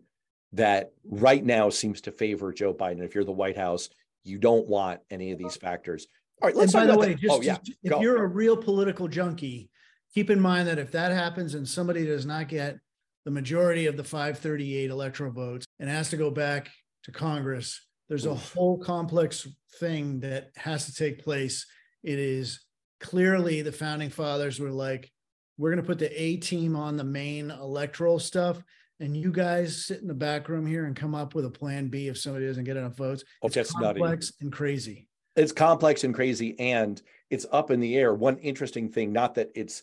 that 0.54 0.92
right 1.04 1.44
now 1.44 1.68
seems 1.68 2.00
to 2.02 2.12
favor 2.12 2.52
Joe 2.52 2.72
Biden. 2.72 3.04
If 3.04 3.14
you're 3.14 3.24
the 3.24 3.32
White 3.32 3.56
House, 3.56 3.90
you 4.22 4.38
don't 4.38 4.66
want 4.66 5.00
any 5.10 5.32
of 5.32 5.38
these 5.38 5.56
factors. 5.56 6.06
All 6.40 6.48
right, 6.48 6.56
let's 6.56 6.74
and 6.74 6.88
by 6.88 6.92
the 6.92 6.98
way, 6.98 7.14
just, 7.14 7.34
oh, 7.34 7.40
yeah. 7.42 7.58
if 7.82 7.90
Go. 7.90 8.00
you're 8.00 8.24
a 8.24 8.26
real 8.26 8.56
political 8.56 9.08
junkie, 9.08 9.70
keep 10.14 10.30
in 10.30 10.40
mind 10.40 10.68
that 10.68 10.78
if 10.78 10.92
that 10.92 11.12
happens 11.12 11.54
and 11.54 11.68
somebody 11.68 12.04
does 12.04 12.24
not 12.24 12.48
get 12.48 12.78
the 13.24 13.30
majority 13.30 13.86
of 13.86 13.96
the 13.96 14.04
538 14.04 14.90
electoral 14.90 15.32
votes 15.32 15.66
and 15.78 15.88
has 15.88 16.10
to 16.10 16.16
go 16.16 16.30
back 16.30 16.70
to 17.04 17.12
Congress, 17.12 17.80
there's 18.08 18.26
a 18.26 18.34
whole 18.34 18.78
complex 18.78 19.46
thing 19.80 20.20
that 20.20 20.50
has 20.56 20.86
to 20.86 20.94
take 20.94 21.24
place. 21.24 21.66
It 22.02 22.18
is 22.18 22.60
clearly 23.00 23.62
the 23.62 23.72
founding 23.72 24.10
fathers 24.10 24.60
were 24.60 24.70
like, 24.70 25.10
we're 25.56 25.70
going 25.70 25.82
to 25.82 25.86
put 25.86 25.98
the 25.98 26.22
A 26.22 26.36
team 26.36 26.76
on 26.76 26.96
the 26.96 27.04
main 27.04 27.50
electoral 27.50 28.18
stuff 28.18 28.62
and 29.04 29.14
you 29.14 29.30
guys 29.30 29.84
sit 29.84 30.00
in 30.00 30.08
the 30.08 30.14
back 30.14 30.48
room 30.48 30.66
here 30.66 30.86
and 30.86 30.96
come 30.96 31.14
up 31.14 31.34
with 31.34 31.44
a 31.44 31.50
plan 31.50 31.88
B 31.88 32.08
if 32.08 32.16
somebody 32.16 32.46
doesn't 32.46 32.64
get 32.64 32.78
enough 32.78 32.96
votes. 32.96 33.22
Oh, 33.42 33.48
it's 33.48 33.70
complex 33.70 34.32
nutty. 34.32 34.34
and 34.40 34.50
crazy. 34.52 35.08
It's 35.36 35.52
complex 35.52 36.04
and 36.04 36.14
crazy, 36.14 36.58
and 36.58 37.00
it's 37.28 37.44
up 37.52 37.70
in 37.70 37.80
the 37.80 37.96
air. 37.96 38.14
One 38.14 38.38
interesting 38.38 38.88
thing, 38.88 39.12
not 39.12 39.34
that 39.34 39.50
it's 39.54 39.82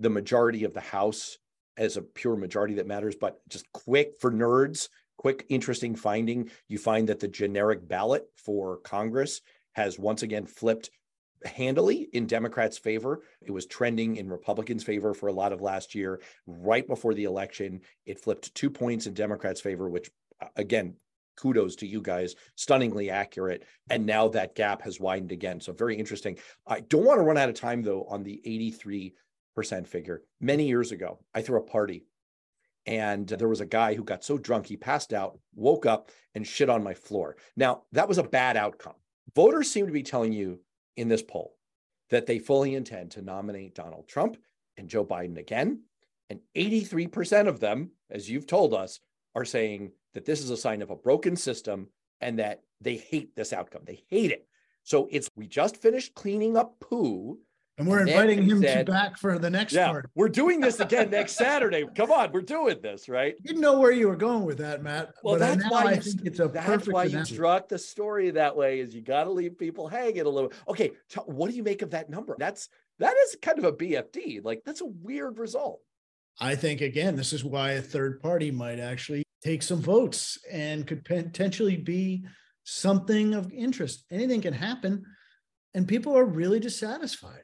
the 0.00 0.10
majority 0.10 0.64
of 0.64 0.74
the 0.74 0.80
House 0.80 1.38
as 1.76 1.96
a 1.96 2.02
pure 2.02 2.34
majority 2.34 2.74
that 2.74 2.88
matters, 2.88 3.14
but 3.14 3.40
just 3.48 3.70
quick 3.70 4.14
for 4.18 4.32
nerds, 4.32 4.88
quick, 5.16 5.46
interesting 5.48 5.94
finding. 5.94 6.50
You 6.66 6.78
find 6.78 7.08
that 7.08 7.20
the 7.20 7.28
generic 7.28 7.86
ballot 7.86 8.24
for 8.36 8.78
Congress 8.78 9.42
has 9.74 9.96
once 9.96 10.22
again 10.22 10.46
flipped 10.46 10.90
handily 11.44 12.08
in 12.12 12.26
Democrats' 12.26 12.78
favor. 12.78 13.22
It 13.42 13.50
was 13.50 13.66
trending 13.66 14.16
in 14.16 14.28
Republicans' 14.28 14.84
favor 14.84 15.14
for 15.14 15.28
a 15.28 15.32
lot 15.32 15.52
of 15.52 15.60
last 15.60 15.94
year. 15.94 16.20
Right 16.46 16.86
before 16.86 17.14
the 17.14 17.24
election, 17.24 17.80
it 18.04 18.20
flipped 18.20 18.54
two 18.54 18.70
points 18.70 19.06
in 19.06 19.14
Democrats' 19.14 19.60
favor, 19.60 19.88
which 19.88 20.10
uh, 20.40 20.46
again, 20.56 20.94
kudos 21.36 21.76
to 21.76 21.86
you 21.86 22.00
guys, 22.00 22.34
stunningly 22.54 23.10
accurate. 23.10 23.64
And 23.90 24.06
now 24.06 24.28
that 24.28 24.54
gap 24.54 24.82
has 24.82 24.98
widened 25.00 25.32
again. 25.32 25.60
So 25.60 25.72
very 25.72 25.96
interesting. 25.96 26.38
I 26.66 26.80
don't 26.80 27.04
want 27.04 27.18
to 27.18 27.24
run 27.24 27.36
out 27.36 27.48
of 27.48 27.54
time 27.54 27.82
though 27.82 28.04
on 28.04 28.22
the 28.22 28.40
83% 29.56 29.86
figure. 29.86 30.22
Many 30.40 30.66
years 30.66 30.92
ago, 30.92 31.18
I 31.34 31.42
threw 31.42 31.58
a 31.58 31.62
party 31.62 32.06
and 32.86 33.26
there 33.26 33.48
was 33.48 33.60
a 33.60 33.66
guy 33.66 33.94
who 33.94 34.04
got 34.04 34.24
so 34.24 34.38
drunk 34.38 34.66
he 34.66 34.76
passed 34.76 35.12
out, 35.12 35.38
woke 35.54 35.86
up, 35.86 36.10
and 36.34 36.46
shit 36.46 36.70
on 36.70 36.84
my 36.84 36.94
floor. 36.94 37.36
Now, 37.56 37.82
that 37.92 38.08
was 38.08 38.18
a 38.18 38.22
bad 38.22 38.56
outcome. 38.56 38.94
Voters 39.34 39.70
seem 39.70 39.86
to 39.86 39.92
be 39.92 40.04
telling 40.04 40.32
you 40.32 40.60
in 40.96 41.08
this 41.08 41.22
poll 41.22 41.56
that 42.10 42.26
they 42.26 42.38
fully 42.38 42.74
intend 42.74 43.10
to 43.12 43.22
nominate 43.22 43.74
Donald 43.74 44.06
Trump 44.08 44.36
and 44.76 44.88
Joe 44.88 45.04
Biden 45.04 45.38
again. 45.38 45.82
And 46.30 46.40
83% 46.56 47.48
of 47.48 47.60
them, 47.60 47.90
as 48.10 48.28
you've 48.28 48.46
told 48.46 48.74
us, 48.74 49.00
are 49.34 49.44
saying 49.44 49.92
that 50.14 50.24
this 50.24 50.40
is 50.40 50.50
a 50.50 50.56
sign 50.56 50.82
of 50.82 50.90
a 50.90 50.96
broken 50.96 51.36
system 51.36 51.88
and 52.20 52.38
that 52.38 52.62
they 52.80 52.96
hate 52.96 53.34
this 53.34 53.52
outcome. 53.52 53.82
They 53.84 54.02
hate 54.08 54.30
it. 54.30 54.48
So 54.82 55.08
it's 55.10 55.28
we 55.36 55.46
just 55.46 55.76
finished 55.76 56.14
cleaning 56.14 56.56
up 56.56 56.78
poo. 56.80 57.38
And 57.78 57.86
we're 57.86 58.00
and 58.00 58.08
inviting 58.08 58.42
him 58.42 58.62
said, 58.62 58.86
to 58.86 58.92
back 58.92 59.18
for 59.18 59.38
the 59.38 59.50
next 59.50 59.74
yeah, 59.74 59.90
part. 59.90 60.10
We're 60.14 60.30
doing 60.30 60.60
this 60.60 60.80
again 60.80 61.10
next 61.10 61.32
Saturday. 61.32 61.84
Come 61.94 62.10
on, 62.10 62.32
we're 62.32 62.40
doing 62.40 62.80
this, 62.80 63.06
right? 63.08 63.34
Didn't 63.44 63.60
know 63.60 63.78
where 63.78 63.92
you 63.92 64.08
were 64.08 64.16
going 64.16 64.44
with 64.44 64.58
that, 64.58 64.82
Matt. 64.82 65.12
Well, 65.22 65.38
that's 65.38 65.62
why 65.68 65.84
I 65.84 65.96
think 65.98 66.22
it's 66.24 66.40
a 66.40 66.48
that's 66.48 66.88
why 66.88 67.04
you 67.04 67.22
struck 67.24 67.68
the 67.68 67.78
story 67.78 68.30
that 68.30 68.56
way. 68.56 68.80
Is 68.80 68.94
you 68.94 69.02
got 69.02 69.24
to 69.24 69.30
leave 69.30 69.58
people 69.58 69.88
hanging 69.88 70.22
a 70.22 70.28
little. 70.28 70.52
Okay, 70.68 70.92
t- 71.10 71.20
what 71.26 71.50
do 71.50 71.56
you 71.56 71.62
make 71.62 71.82
of 71.82 71.90
that 71.90 72.08
number? 72.08 72.34
That's 72.38 72.70
that 72.98 73.14
is 73.24 73.36
kind 73.42 73.58
of 73.58 73.64
a 73.64 73.72
BFD. 73.72 74.42
Like 74.42 74.62
that's 74.64 74.80
a 74.80 74.86
weird 74.86 75.38
result. 75.38 75.80
I 76.40 76.54
think 76.54 76.80
again, 76.80 77.14
this 77.14 77.34
is 77.34 77.44
why 77.44 77.72
a 77.72 77.82
third 77.82 78.20
party 78.22 78.50
might 78.50 78.78
actually 78.78 79.22
take 79.42 79.62
some 79.62 79.82
votes 79.82 80.38
and 80.50 80.86
could 80.86 81.04
potentially 81.04 81.76
be 81.76 82.24
something 82.64 83.34
of 83.34 83.52
interest. 83.52 84.04
Anything 84.10 84.40
can 84.40 84.54
happen, 84.54 85.04
and 85.74 85.86
people 85.86 86.16
are 86.16 86.24
really 86.24 86.58
dissatisfied. 86.58 87.42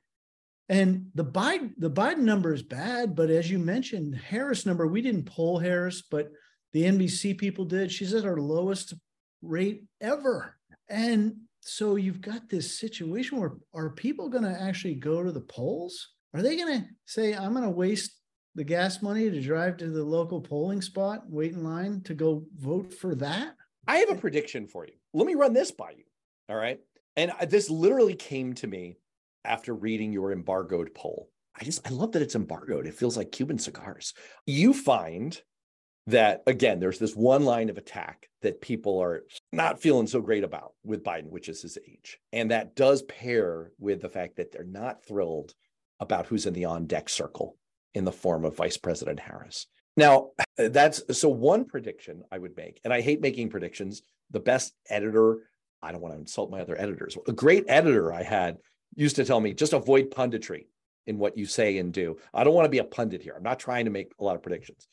And 0.68 1.06
the 1.14 1.24
Biden 1.24 1.72
the 1.76 1.90
Biden 1.90 2.18
number 2.18 2.54
is 2.54 2.62
bad, 2.62 3.14
but 3.14 3.30
as 3.30 3.50
you 3.50 3.58
mentioned, 3.58 4.14
Harris 4.14 4.64
number 4.64 4.86
we 4.86 5.02
didn't 5.02 5.26
poll 5.26 5.58
Harris, 5.58 6.02
but 6.02 6.30
the 6.72 6.84
NBC 6.84 7.36
people 7.36 7.64
did. 7.64 7.92
She's 7.92 8.14
at 8.14 8.24
her 8.24 8.40
lowest 8.40 8.94
rate 9.42 9.84
ever, 10.00 10.56
and 10.88 11.34
so 11.60 11.96
you've 11.96 12.20
got 12.20 12.48
this 12.48 12.78
situation 12.78 13.38
where 13.38 13.52
are 13.74 13.90
people 13.90 14.28
going 14.28 14.44
to 14.44 14.60
actually 14.60 14.94
go 14.94 15.22
to 15.22 15.30
the 15.30 15.40
polls? 15.40 16.08
Are 16.34 16.42
they 16.42 16.56
going 16.56 16.80
to 16.80 16.88
say, 17.06 17.34
I'm 17.34 17.52
going 17.52 17.64
to 17.64 17.70
waste 17.70 18.18
the 18.54 18.64
gas 18.64 19.00
money 19.00 19.30
to 19.30 19.40
drive 19.40 19.76
to 19.78 19.88
the 19.88 20.02
local 20.02 20.40
polling 20.40 20.82
spot, 20.82 21.22
wait 21.28 21.52
in 21.52 21.62
line 21.62 22.00
to 22.02 22.14
go 22.14 22.44
vote 22.58 22.92
for 22.92 23.14
that? 23.16 23.54
I 23.86 23.98
have 23.98 24.10
a 24.10 24.16
prediction 24.16 24.66
for 24.66 24.86
you. 24.86 24.94
Let 25.14 25.26
me 25.26 25.34
run 25.34 25.52
this 25.52 25.70
by 25.70 25.90
you. 25.90 26.04
All 26.48 26.56
right. 26.56 26.80
And 27.16 27.32
this 27.48 27.70
literally 27.70 28.14
came 28.14 28.54
to 28.54 28.66
me 28.66 28.96
after 29.44 29.74
reading 29.74 30.12
your 30.12 30.32
embargoed 30.32 30.94
poll. 30.94 31.28
I 31.58 31.64
just, 31.64 31.86
I 31.86 31.90
love 31.90 32.12
that 32.12 32.22
it's 32.22 32.34
embargoed. 32.34 32.86
It 32.86 32.94
feels 32.94 33.16
like 33.16 33.32
Cuban 33.32 33.58
cigars. 33.58 34.14
You 34.46 34.72
find 34.72 35.40
that 36.06 36.42
again, 36.46 36.80
there's 36.80 36.98
this 36.98 37.14
one 37.14 37.44
line 37.44 37.68
of 37.68 37.78
attack 37.78 38.28
that 38.42 38.60
people 38.60 38.98
are 38.98 39.22
not 39.52 39.80
feeling 39.80 40.06
so 40.06 40.20
great 40.20 40.42
about 40.42 40.72
with 40.84 41.04
Biden, 41.04 41.30
which 41.30 41.48
is 41.48 41.62
his 41.62 41.78
age. 41.88 42.18
And 42.32 42.50
that 42.50 42.74
does 42.74 43.02
pair 43.02 43.70
with 43.78 44.02
the 44.02 44.08
fact 44.08 44.36
that 44.36 44.50
they're 44.50 44.64
not 44.64 45.04
thrilled 45.04 45.54
about 46.00 46.26
who's 46.26 46.46
in 46.46 46.54
the 46.54 46.64
on 46.64 46.86
deck 46.86 47.08
circle 47.08 47.56
in 47.94 48.04
the 48.04 48.12
form 48.12 48.44
of 48.44 48.56
Vice 48.56 48.76
President 48.76 49.20
Harris. 49.20 49.66
Now, 49.96 50.30
that's 50.56 51.02
so 51.18 51.28
one 51.28 51.64
prediction 51.64 52.22
I 52.32 52.38
would 52.38 52.56
make, 52.56 52.80
and 52.84 52.92
I 52.92 53.00
hate 53.00 53.20
making 53.20 53.50
predictions. 53.50 54.02
The 54.30 54.40
best 54.40 54.74
editor, 54.88 55.38
I 55.82 55.92
don't 55.92 56.00
want 56.00 56.14
to 56.14 56.20
insult 56.20 56.50
my 56.50 56.60
other 56.60 56.80
editors. 56.80 57.16
A 57.28 57.32
great 57.32 57.64
editor 57.68 58.12
I 58.12 58.22
had 58.22 58.56
used 58.94 59.16
to 59.16 59.24
tell 59.24 59.40
me 59.40 59.54
just 59.54 59.72
avoid 59.72 60.10
punditry 60.10 60.66
in 61.06 61.18
what 61.18 61.36
you 61.36 61.46
say 61.46 61.78
and 61.78 61.92
do. 61.92 62.18
I 62.32 62.44
don't 62.44 62.54
want 62.54 62.66
to 62.66 62.70
be 62.70 62.78
a 62.78 62.84
pundit 62.84 63.22
here. 63.22 63.34
I'm 63.36 63.42
not 63.42 63.58
trying 63.58 63.86
to 63.86 63.90
make 63.90 64.12
a 64.18 64.24
lot 64.24 64.36
of 64.36 64.42
predictions. 64.42 64.86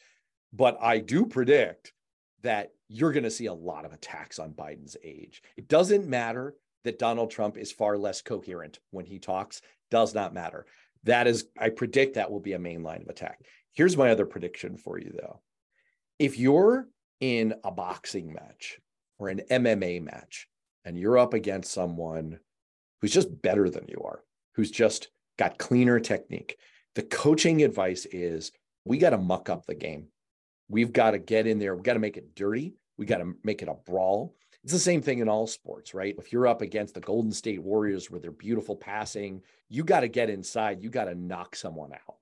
But 0.52 0.78
I 0.82 1.00
do 1.00 1.26
predict 1.26 1.94
that 2.42 2.72
you're 2.88 3.12
going 3.12 3.24
to 3.24 3.32
see 3.32 3.46
a 3.46 3.54
lot 3.54 3.86
of 3.86 3.94
attacks 3.94 4.40
on 4.40 4.54
Biden's 4.54 4.98
age. 5.04 5.44
It 5.58 5.68
doesn't 5.68 6.08
matter 6.08 6.56
that 6.84 6.98
Donald 6.98 7.30
Trump 7.30 7.58
is 7.58 7.72
far 7.72 7.98
less 7.98 8.22
coherent 8.22 8.80
when 8.92 9.06
he 9.06 9.20
talks, 9.20 9.62
does 9.92 10.16
not 10.16 10.34
matter. 10.34 10.66
That 11.04 11.28
is, 11.28 11.46
I 11.60 11.70
predict 11.70 12.16
that 12.16 12.32
will 12.32 12.40
be 12.40 12.54
a 12.54 12.60
main 12.60 12.82
line 12.82 13.02
of 13.02 13.10
attack. 13.10 13.42
Here's 13.74 13.98
my 13.98 14.10
other 14.10 14.26
prediction 14.26 14.78
for 14.78 14.98
you, 14.98 15.14
though. 15.16 15.42
If 16.18 16.38
you're 16.38 16.88
in 17.20 17.54
a 17.64 17.72
boxing 17.72 18.34
match 18.34 18.80
or 19.18 19.30
an 19.30 19.42
MMA 19.52 20.02
match 20.02 20.48
and 20.84 20.98
you're 20.98 21.18
up 21.18 21.34
against 21.34 21.72
someone 21.72 22.40
who's 23.02 23.14
just 23.14 23.42
better 23.42 23.70
than 23.70 23.86
you 23.88 24.02
are, 24.06 24.24
who's 24.54 24.72
just 24.72 25.10
got 25.38 25.58
cleaner 25.58 26.00
technique, 26.00 26.58
the 26.96 27.04
coaching 27.04 27.64
advice 27.64 28.06
is 28.12 28.52
we 28.86 28.98
got 28.98 29.12
to 29.12 29.18
muck 29.18 29.50
up 29.50 29.66
the 29.66 29.76
game. 29.76 30.08
We've 30.68 30.94
got 30.94 31.12
to 31.12 31.20
get 31.20 31.48
in 31.48 31.60
there. 31.60 31.76
We've 31.76 31.84
got 31.84 31.94
to 31.94 32.00
make 32.00 32.18
it 32.18 32.36
dirty. 32.36 32.76
We 32.98 33.06
got 33.06 33.20
to 33.20 33.34
make 33.44 33.62
it 33.62 33.70
a 33.70 33.74
brawl. 33.74 34.36
It's 34.64 34.74
the 34.74 34.80
same 34.80 35.02
thing 35.02 35.20
in 35.20 35.30
all 35.30 35.48
sports, 35.48 35.94
right? 35.94 36.16
If 36.18 36.34
you're 36.34 36.48
up 36.48 36.62
against 36.62 36.94
the 36.94 37.00
Golden 37.00 37.32
State 37.32 37.64
Warriors 37.64 38.12
with 38.12 38.22
their 38.22 38.32
beautiful 38.32 38.76
passing, 38.76 39.42
you 39.70 39.84
got 39.84 40.02
to 40.02 40.10
get 40.10 40.30
inside. 40.30 40.84
You 40.84 40.90
got 40.90 41.06
to 41.06 41.16
knock 41.16 41.56
someone 41.56 41.94
out 41.94 42.18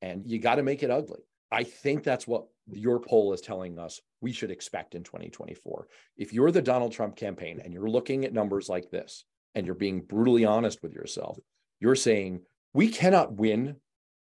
and 0.00 0.26
you 0.26 0.38
got 0.38 0.54
to 0.54 0.62
make 0.62 0.82
it 0.82 0.90
ugly. 0.90 1.20
I 1.50 1.64
think 1.64 2.02
that's 2.02 2.26
what 2.26 2.46
your 2.70 2.98
poll 2.98 3.34
is 3.34 3.42
telling 3.42 3.78
us 3.78 4.00
we 4.22 4.32
should 4.32 4.50
expect 4.50 4.94
in 4.94 5.02
2024. 5.02 5.86
If 6.16 6.32
you're 6.32 6.50
the 6.50 6.62
Donald 6.62 6.92
Trump 6.92 7.14
campaign 7.14 7.60
and 7.62 7.74
you're 7.74 7.90
looking 7.90 8.24
at 8.24 8.32
numbers 8.32 8.70
like 8.70 8.90
this 8.90 9.24
and 9.54 9.66
you're 9.66 9.74
being 9.74 10.00
brutally 10.00 10.44
honest 10.44 10.82
with 10.82 10.92
yourself, 10.92 11.38
you're 11.80 11.94
saying 11.94 12.40
we 12.74 12.88
cannot 12.88 13.34
win 13.34 13.76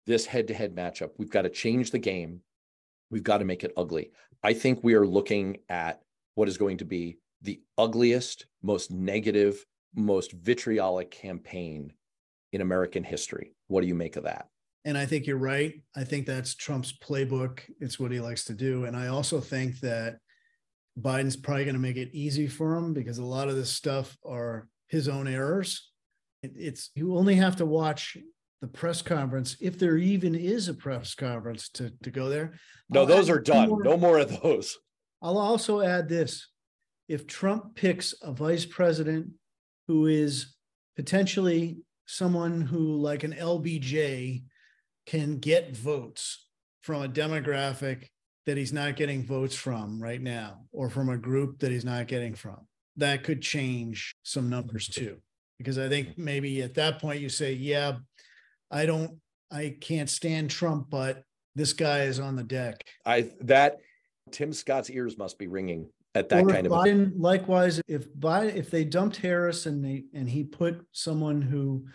this 0.07 0.27
head 0.27 0.49
to 0.49 0.55
head 0.55 0.75
matchup. 0.75 1.11
We've 1.19 1.31
got 1.31 1.43
to 1.43 1.51
change 1.51 1.91
the 1.91 1.99
game. 1.99 2.41
We've 3.11 3.23
got 3.23 3.39
to 3.39 3.45
make 3.45 3.65
it 3.65 3.73
ugly. 3.77 4.13
I 4.43 4.55
think 4.55 4.83
we 4.83 4.95
are 4.95 5.07
looking 5.07 5.59
at 5.69 6.01
what 6.35 6.49
is 6.49 6.57
going 6.57 6.79
to 6.79 6.85
be 6.85 7.19
the 7.43 7.61
ugliest, 7.77 8.47
most 8.63 8.91
negative, 8.91 9.65
most 9.95 10.33
vitriolic 10.33 11.11
campaign 11.11 11.93
in 12.53 12.61
American 12.61 13.05
history. 13.05 13.55
What 13.69 13.83
do 13.83 13.87
you 13.87 13.95
make 13.95 14.17
of 14.17 14.25
that? 14.25 14.49
And 14.85 14.97
I 14.97 15.05
think 15.05 15.27
you're 15.27 15.37
right. 15.37 15.83
I 15.95 16.05
think 16.05 16.27
that's 16.27 16.55
Trump's 16.55 16.93
playbook. 16.93 17.61
It's 17.81 18.01
what 18.01 18.13
he 18.13 18.21
likes 18.21 18.45
to 18.45 18.55
do. 18.55 18.85
And 18.85 18.97
I 18.97 19.09
also 19.09 19.41
think 19.41 19.81
that 19.81 20.19
Biden's 20.99 21.37
probably 21.37 21.65
going 21.65 21.75
to 21.75 21.81
make 21.81 21.97
it 21.97 22.11
easy 22.13 22.49
for 22.49 22.75
him 22.75 22.95
because 22.95 23.19
a 23.19 23.25
lot 23.25 23.49
of 23.49 23.57
this 23.57 23.71
stuff 23.71 24.17
are 24.25 24.69
his 24.91 25.09
own 25.09 25.27
errors. 25.27 25.91
It's 26.43 26.91
you 26.95 27.17
only 27.17 27.37
have 27.37 27.57
to 27.57 27.67
watch 27.67 28.17
the 28.61 28.69
press 28.69 29.01
conference, 29.01 29.57
if 29.61 29.79
there 29.79 29.97
even 29.97 30.35
is 30.35 30.69
a 30.69 30.75
press 30.75 31.15
conference 31.15 31.71
to, 31.71 31.93
to 32.03 32.11
go 32.11 32.29
there. 32.29 32.55
No, 32.91 33.01
I'll 33.01 33.07
those 33.07 33.31
are 33.31 33.41
done. 33.41 33.71
More. 33.71 33.83
No 33.83 33.97
more 33.97 34.19
of 34.19 34.43
those. 34.43 34.77
I'll 35.23 35.39
also 35.39 35.81
add 35.81 36.09
this. 36.09 36.49
If 37.09 37.27
Trump 37.27 37.75
picks 37.75 38.15
a 38.23 38.33
vice 38.33 38.67
president 38.67 39.29
who 39.89 40.07
is 40.07 40.55
potentially 40.97 41.79
someone 42.07 42.61
who, 42.61 42.97
like 42.97 43.25
an 43.25 43.33
LBJ, 43.33 44.43
can 45.07 45.39
get 45.39 45.77
votes 45.77 46.47
from 46.83 47.03
a 47.03 47.09
demographic 47.09 48.09
that 48.47 48.57
he's 48.57 48.73
not 48.73 48.97
getting 48.97 49.25
votes 49.25 49.55
from 49.55 50.03
right 50.03 50.21
now, 50.21 50.65
or 50.73 50.91
from 50.91 51.09
a 51.09 51.19
group 51.19 51.61
that 51.61 51.71
he's 51.71 51.85
not 51.85 52.07
getting 52.07 52.35
from, 52.35 52.67
that 53.01 53.25
could 53.25 53.43
change 53.43 54.15
some 54.23 54.49
numbers 54.49 54.87
too. 54.89 55.17
Because 55.59 55.79
I 55.79 55.89
think 55.89 56.17
maybe 56.17 56.63
at 56.63 56.75
that 56.75 57.01
point 57.01 57.21
you 57.21 57.29
say, 57.29 57.53
yeah, 57.53 57.97
I 58.71 58.87
don't, 58.87 59.19
I 59.51 59.77
can't 59.81 60.09
stand 60.09 60.49
Trump, 60.51 60.89
but 60.89 61.25
this 61.55 61.73
guy 61.73 62.03
is 62.03 62.21
on 62.21 62.37
the 62.37 62.45
deck. 62.45 62.85
I 63.05 63.31
that 63.41 63.79
Tim 64.31 64.53
Scott's 64.53 64.91
ears 64.91 65.19
must 65.19 65.39
be 65.39 65.49
ringing 65.49 65.89
at 66.15 66.29
that 66.29 66.45
or 66.45 66.49
kind 66.49 66.67
of. 66.67 66.73
Biden, 66.73 67.15
a- 67.15 67.19
likewise, 67.19 67.81
if 67.89 68.09
Biden, 68.15 68.55
if 68.55 68.71
they 68.71 68.85
dumped 68.85 69.17
Harris 69.17 69.67
and 69.67 69.85
they 69.85 70.05
and 70.15 70.29
he 70.29 70.45
put 70.45 70.87
someone 70.93 71.43
who 71.43 71.87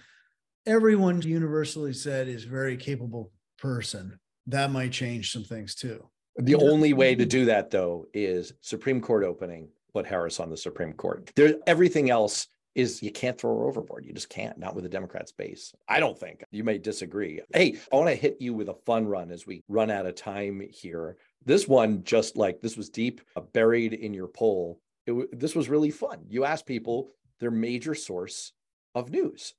everyone 0.66 1.22
universally 1.22 1.94
said 1.94 2.28
is 2.28 2.44
very 2.44 2.78
capable 2.78 3.32
person, 3.58 4.20
that 4.48 4.72
might 4.72 4.92
change 4.92 5.32
some 5.32 5.44
things 5.44 5.76
too. 5.76 6.08
The 6.38 6.56
only 6.56 6.94
way 6.94 7.16
to 7.16 7.26
do 7.26 7.46
that 7.46 7.72
though 7.72 8.08
is 8.14 8.54
Supreme 8.62 9.00
Court 9.00 9.24
opening, 9.24 9.70
put 9.96 10.06
Harris 10.06 10.42
on 10.42 10.50
the 10.50 10.58
Supreme 10.58 10.92
Court. 10.92 11.32
There, 11.38 11.56
everything 11.66 12.10
else 12.10 12.48
is 12.76 13.02
you 13.02 13.14
can't 13.14 13.40
throw 13.40 13.58
her 13.58 13.66
overboard. 13.66 14.06
You 14.06 14.12
just 14.12 14.28
can't, 14.28 14.58
not 14.58 14.76
with 14.76 14.84
the 14.84 14.90
Democrats' 14.90 15.32
base. 15.32 15.74
I 15.88 16.02
don't 16.02 16.20
think. 16.20 16.44
You 16.52 16.66
may 16.66 16.78
disagree. 16.78 17.40
Hey, 17.54 17.78
I 17.94 17.96
want 17.96 18.10
to 18.10 18.16
hit 18.16 18.42
you 18.42 18.54
with 18.54 18.68
a 18.68 18.76
fun 18.86 19.08
run 19.08 19.32
as 19.32 19.48
we 19.48 19.64
run 19.70 19.90
out 19.90 20.06
of 20.06 20.16
time 20.16 20.62
here. 20.70 21.16
This 21.46 21.66
one, 21.66 22.04
just 22.04 22.36
like 22.36 22.60
this 22.60 22.76
was 22.76 22.90
deep, 22.90 23.22
uh, 23.38 23.42
buried 23.54 23.94
in 23.94 24.14
your 24.14 24.28
poll. 24.28 24.82
It, 25.08 25.40
this 25.40 25.56
was 25.56 25.70
really 25.70 25.92
fun. 25.92 26.26
You 26.28 26.44
asked 26.44 26.66
people 26.66 27.08
their 27.40 27.52
major 27.52 27.96
source 27.96 28.52
of 28.96 29.12
news. 29.12 29.54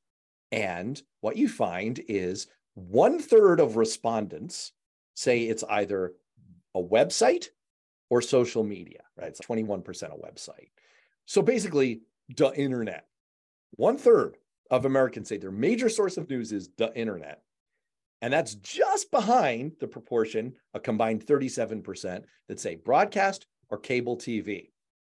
And 0.53 1.01
what 1.22 1.38
you 1.38 1.49
find 1.49 1.99
is 2.09 2.46
one 2.75 3.20
third 3.20 3.59
of 3.59 3.79
respondents 3.79 4.72
say 5.14 5.44
it's 5.44 5.64
either 5.70 6.12
a 6.75 6.83
website 6.83 7.46
or 8.11 8.20
social 8.20 8.64
media. 8.64 9.01
Right? 9.17 9.29
It's 9.29 9.41
21% 9.41 9.83
a 10.13 10.17
website. 10.17 10.71
So 11.27 11.43
basically, 11.43 12.01
the 12.35 12.53
internet. 12.55 13.07
One 13.73 13.99
third 13.99 14.37
of 14.71 14.85
Americans 14.85 15.29
say 15.29 15.37
their 15.37 15.51
major 15.51 15.89
source 15.89 16.17
of 16.17 16.29
news 16.29 16.53
is 16.53 16.71
the 16.77 16.95
internet. 16.95 17.43
And 18.23 18.33
that's 18.33 18.55
just 18.55 19.11
behind 19.11 19.73
the 19.79 19.87
proportion, 19.87 20.55
a 20.75 20.81
combined 20.81 21.27
37% 21.27 22.23
that 22.49 22.61
say 22.61 22.75
broadcast 22.75 23.47
or 23.69 23.79
cable 23.79 24.17
TV. 24.17 24.71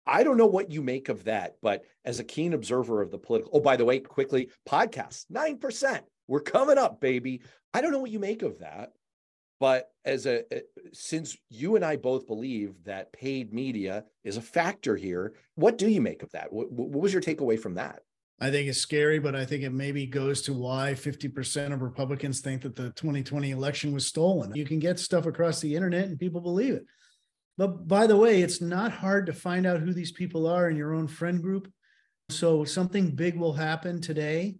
I 0.06 0.24
don't 0.24 0.38
know 0.38 0.48
what 0.48 0.72
you 0.72 0.82
make 0.82 1.10
of 1.10 1.26
that, 1.26 1.58
but 1.62 1.84
as 2.06 2.20
a 2.20 2.24
keen 2.24 2.54
observer 2.54 3.02
of 3.02 3.12
the 3.12 3.18
political, 3.18 3.52
oh, 3.54 3.60
by 3.60 3.76
the 3.76 3.86
way, 3.86 4.00
quickly, 4.00 4.50
podcasts, 4.68 5.26
9%. 5.32 6.02
We're 6.28 6.40
coming 6.40 6.78
up, 6.78 7.02
baby. 7.02 7.42
I 7.74 7.82
don't 7.82 7.92
know 7.92 8.00
what 8.00 8.12
you 8.12 8.20
make 8.20 8.42
of 8.42 8.60
that. 8.60 8.94
But 9.60 9.89
as 10.06 10.26
a 10.26 10.43
since 10.93 11.36
you 11.50 11.76
and 11.76 11.84
I 11.84 11.96
both 11.96 12.28
believe 12.28 12.76
that 12.86 13.12
paid 13.12 13.54
media 13.54 14.06
is 14.24 14.38
a 14.38 14.41
factor 14.41 14.96
here, 14.96 15.34
what 15.56 15.78
do 15.78 15.88
you 15.88 16.00
make 16.02 16.22
of 16.22 16.32
that? 16.32 16.54
What, 16.54 16.72
what 16.72 17.02
was 17.02 17.13
your 17.13 17.22
takeaway 17.22 17.60
from 17.60 17.76
that? 17.76 18.02
I 18.39 18.52
think 18.52 18.70
it's 18.70 18.78
scary, 18.78 19.17
but 19.17 19.36
I 19.36 19.46
think 19.46 19.63
it 19.63 19.74
maybe 19.74 20.06
goes 20.06 20.43
to 20.43 20.54
why 20.54 20.93
50% 20.93 21.74
of 21.74 21.82
Republicans 21.82 22.39
think 22.39 22.62
that 22.62 22.76
the 22.76 22.91
2020 22.91 23.50
election 23.50 23.93
was 23.93 24.06
stolen. 24.06 24.54
You 24.54 24.65
can 24.65 24.78
get 24.78 25.00
stuff 25.00 25.26
across 25.26 25.60
the 25.60 25.76
internet 25.76 26.06
and 26.06 26.20
people 26.20 26.41
believe 26.41 26.76
it. 26.76 26.86
But 27.58 27.88
by 27.88 28.06
the 28.06 28.15
way, 28.15 28.43
it's 28.43 28.62
not 28.62 28.91
hard 28.91 29.26
to 29.26 29.34
find 29.34 29.65
out 29.65 29.80
who 29.80 29.91
these 29.91 30.12
people 30.12 30.46
are 30.46 30.70
in 30.70 30.78
your 30.78 30.93
own 30.93 31.08
friend 31.08 31.41
group. 31.41 31.72
So 32.30 32.63
something 32.63 33.15
big 33.15 33.36
will 33.36 33.54
happen 33.54 34.02
today. 34.02 34.58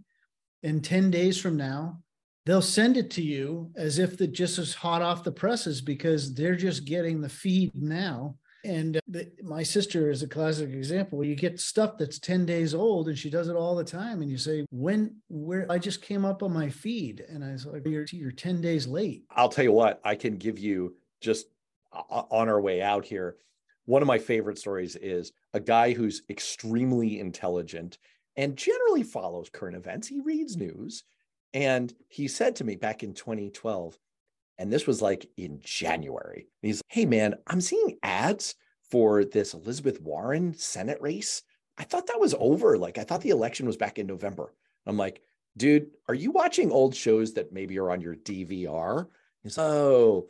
And 0.64 0.84
10 0.84 1.12
days 1.12 1.40
from 1.40 1.56
now, 1.56 2.00
they'll 2.48 2.62
send 2.62 2.96
it 2.96 3.12
to 3.12 3.22
you 3.22 3.70
as 3.76 4.00
if 4.00 4.22
it 4.22 4.32
just 4.32 4.58
is 4.58 4.74
hot 4.74 5.02
off 5.02 5.26
the 5.26 5.32
presses 5.32 5.82
because 5.82 6.34
they're 6.34 6.56
just 6.56 6.86
getting 6.86 7.20
the 7.20 7.28
feed 7.28 7.72
now. 7.76 8.38
And 8.64 8.98
uh, 8.98 9.02
the, 9.10 9.30
my 9.44 9.64
sister 9.64 10.10
is 10.10 10.24
a 10.24 10.28
classic 10.28 10.70
example. 10.70 11.26
You 11.26 11.36
get 11.36 11.60
stuff 11.60 11.98
that's 11.98 12.20
10 12.20 12.46
days 12.46 12.74
old 12.74 13.10
and 13.10 13.18
she 13.18 13.30
does 13.30 13.50
it 13.50 13.58
all 13.58 13.76
the 13.76 13.84
time. 13.84 14.22
And 14.22 14.32
you 14.32 14.38
say, 14.38 14.66
when, 14.72 15.18
where 15.28 15.70
I 15.70 15.78
just 15.78 16.02
came 16.02 16.24
up 16.24 16.42
on 16.42 16.54
my 16.54 16.70
feed. 16.70 17.26
And 17.28 17.44
I 17.44 17.52
was 17.52 17.66
like, 17.66 17.86
you're, 17.86 18.06
you're 18.14 18.32
10 18.32 18.62
days 18.62 18.88
late. 18.88 19.26
I'll 19.30 19.50
tell 19.50 19.66
you 19.66 19.74
what, 19.74 20.00
I 20.06 20.16
can 20.16 20.38
give 20.38 20.58
you 20.58 20.96
just 21.20 21.48
on 21.92 22.48
our 22.48 22.62
way 22.62 22.82
out 22.82 23.04
here. 23.04 23.36
One 23.86 24.02
of 24.02 24.08
my 24.08 24.20
favorite 24.20 24.58
stories 24.58 24.96
is 24.96 25.34
a 25.54 25.60
guy 25.60 25.92
who's 25.92 26.22
extremely 26.30 27.20
intelligent 27.20 27.98
and 28.38 28.56
generally 28.56 29.04
follows 29.04 29.50
current 29.50 29.76
events. 29.76 30.08
He 30.08 30.22
reads 30.22 30.56
news 30.56 31.04
and 31.58 31.92
he 32.08 32.28
said 32.28 32.58
to 32.58 32.64
me 32.64 32.76
back 32.76 33.02
in 33.02 33.16
2012, 33.16 33.98
and 34.60 34.72
this 34.72 34.86
was 34.86 35.02
like 35.02 35.28
in 35.38 35.60
January, 35.64 36.50
he's, 36.62 36.84
Hey 36.88 37.08
man, 37.08 37.34
I'm 37.48 37.62
seeing 37.62 37.98
ads 38.04 38.54
for 38.92 39.26
this 39.26 39.56
Elizabeth 39.56 40.00
Warren 40.00 40.54
Senate 40.54 41.02
race. 41.02 41.42
I 41.80 41.84
thought 41.84 42.06
that 42.08 42.20
was 42.20 42.36
over. 42.38 42.78
Like, 42.78 43.00
I 43.00 43.04
thought 43.04 43.22
the 43.22 43.32
election 43.32 43.66
was 43.66 43.76
back 43.76 43.98
in 43.98 44.06
November. 44.06 44.54
I'm 44.86 44.98
like, 44.98 45.22
dude, 45.58 45.90
are 46.08 46.14
you 46.14 46.30
watching 46.30 46.72
old 46.72 46.96
shows 46.96 47.34
that 47.34 47.52
maybe 47.52 47.80
are 47.80 47.90
on 47.90 48.02
your 48.02 48.16
DVR? 48.16 49.08
He's, 49.42 49.58
oh, 49.58 50.28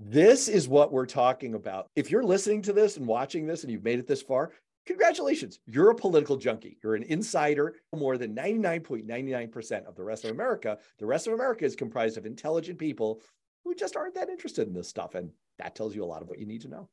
this 0.00 0.48
is 0.48 0.66
what 0.66 0.92
we're 0.92 1.06
talking 1.06 1.54
about. 1.54 1.86
If 1.94 2.10
you're 2.10 2.24
listening 2.24 2.62
to 2.62 2.72
this 2.72 2.96
and 2.96 3.06
watching 3.06 3.46
this 3.46 3.62
and 3.62 3.70
you've 3.70 3.84
made 3.84 4.00
it 4.00 4.08
this 4.08 4.22
far, 4.22 4.50
congratulations. 4.88 5.60
You're 5.66 5.90
a 5.90 5.94
political 5.94 6.36
junkie. 6.36 6.78
You're 6.82 6.96
an 6.96 7.04
insider. 7.04 7.76
More 7.94 8.16
than 8.16 8.34
99.99% 8.34 9.86
of 9.86 9.94
the 9.94 10.02
rest 10.02 10.24
of 10.24 10.30
America, 10.30 10.78
the 10.98 11.06
rest 11.06 11.26
of 11.26 11.34
America 11.34 11.64
is 11.64 11.76
comprised 11.76 12.16
of 12.16 12.26
intelligent 12.26 12.78
people 12.78 13.20
who 13.64 13.74
just 13.74 13.96
aren't 13.96 14.14
that 14.14 14.30
interested 14.30 14.66
in 14.66 14.74
this 14.74 14.88
stuff. 14.88 15.14
And 15.14 15.30
that 15.58 15.76
tells 15.76 15.94
you 15.94 16.02
a 16.02 16.06
lot 16.06 16.22
of 16.22 16.28
what 16.28 16.38
you 16.38 16.46
need 16.46 16.62
to 16.62 16.68
know. 16.68 16.88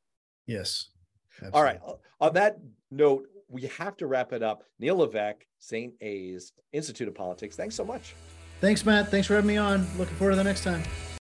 Yes. 0.45 0.89
Absolutely. 1.37 1.57
All 1.57 1.63
right. 1.63 1.79
Uh, 1.87 2.25
on 2.25 2.33
that 2.33 2.59
note, 2.91 3.27
we 3.47 3.63
have 3.63 3.95
to 3.97 4.07
wrap 4.07 4.33
it 4.33 4.43
up. 4.43 4.63
Neil 4.77 4.97
Levesque, 4.97 5.45
St. 5.59 5.93
A's, 6.01 6.51
Institute 6.73 7.07
of 7.07 7.15
Politics. 7.15 7.55
Thanks 7.55 7.75
so 7.75 7.85
much. 7.85 8.13
Thanks, 8.59 8.85
Matt. 8.85 9.09
Thanks 9.09 9.27
for 9.27 9.35
having 9.35 9.47
me 9.47 9.57
on. 9.57 9.87
Looking 9.97 10.15
forward 10.15 10.31
to 10.31 10.37
the 10.37 10.43
next 10.43 10.63
time. 10.63 10.83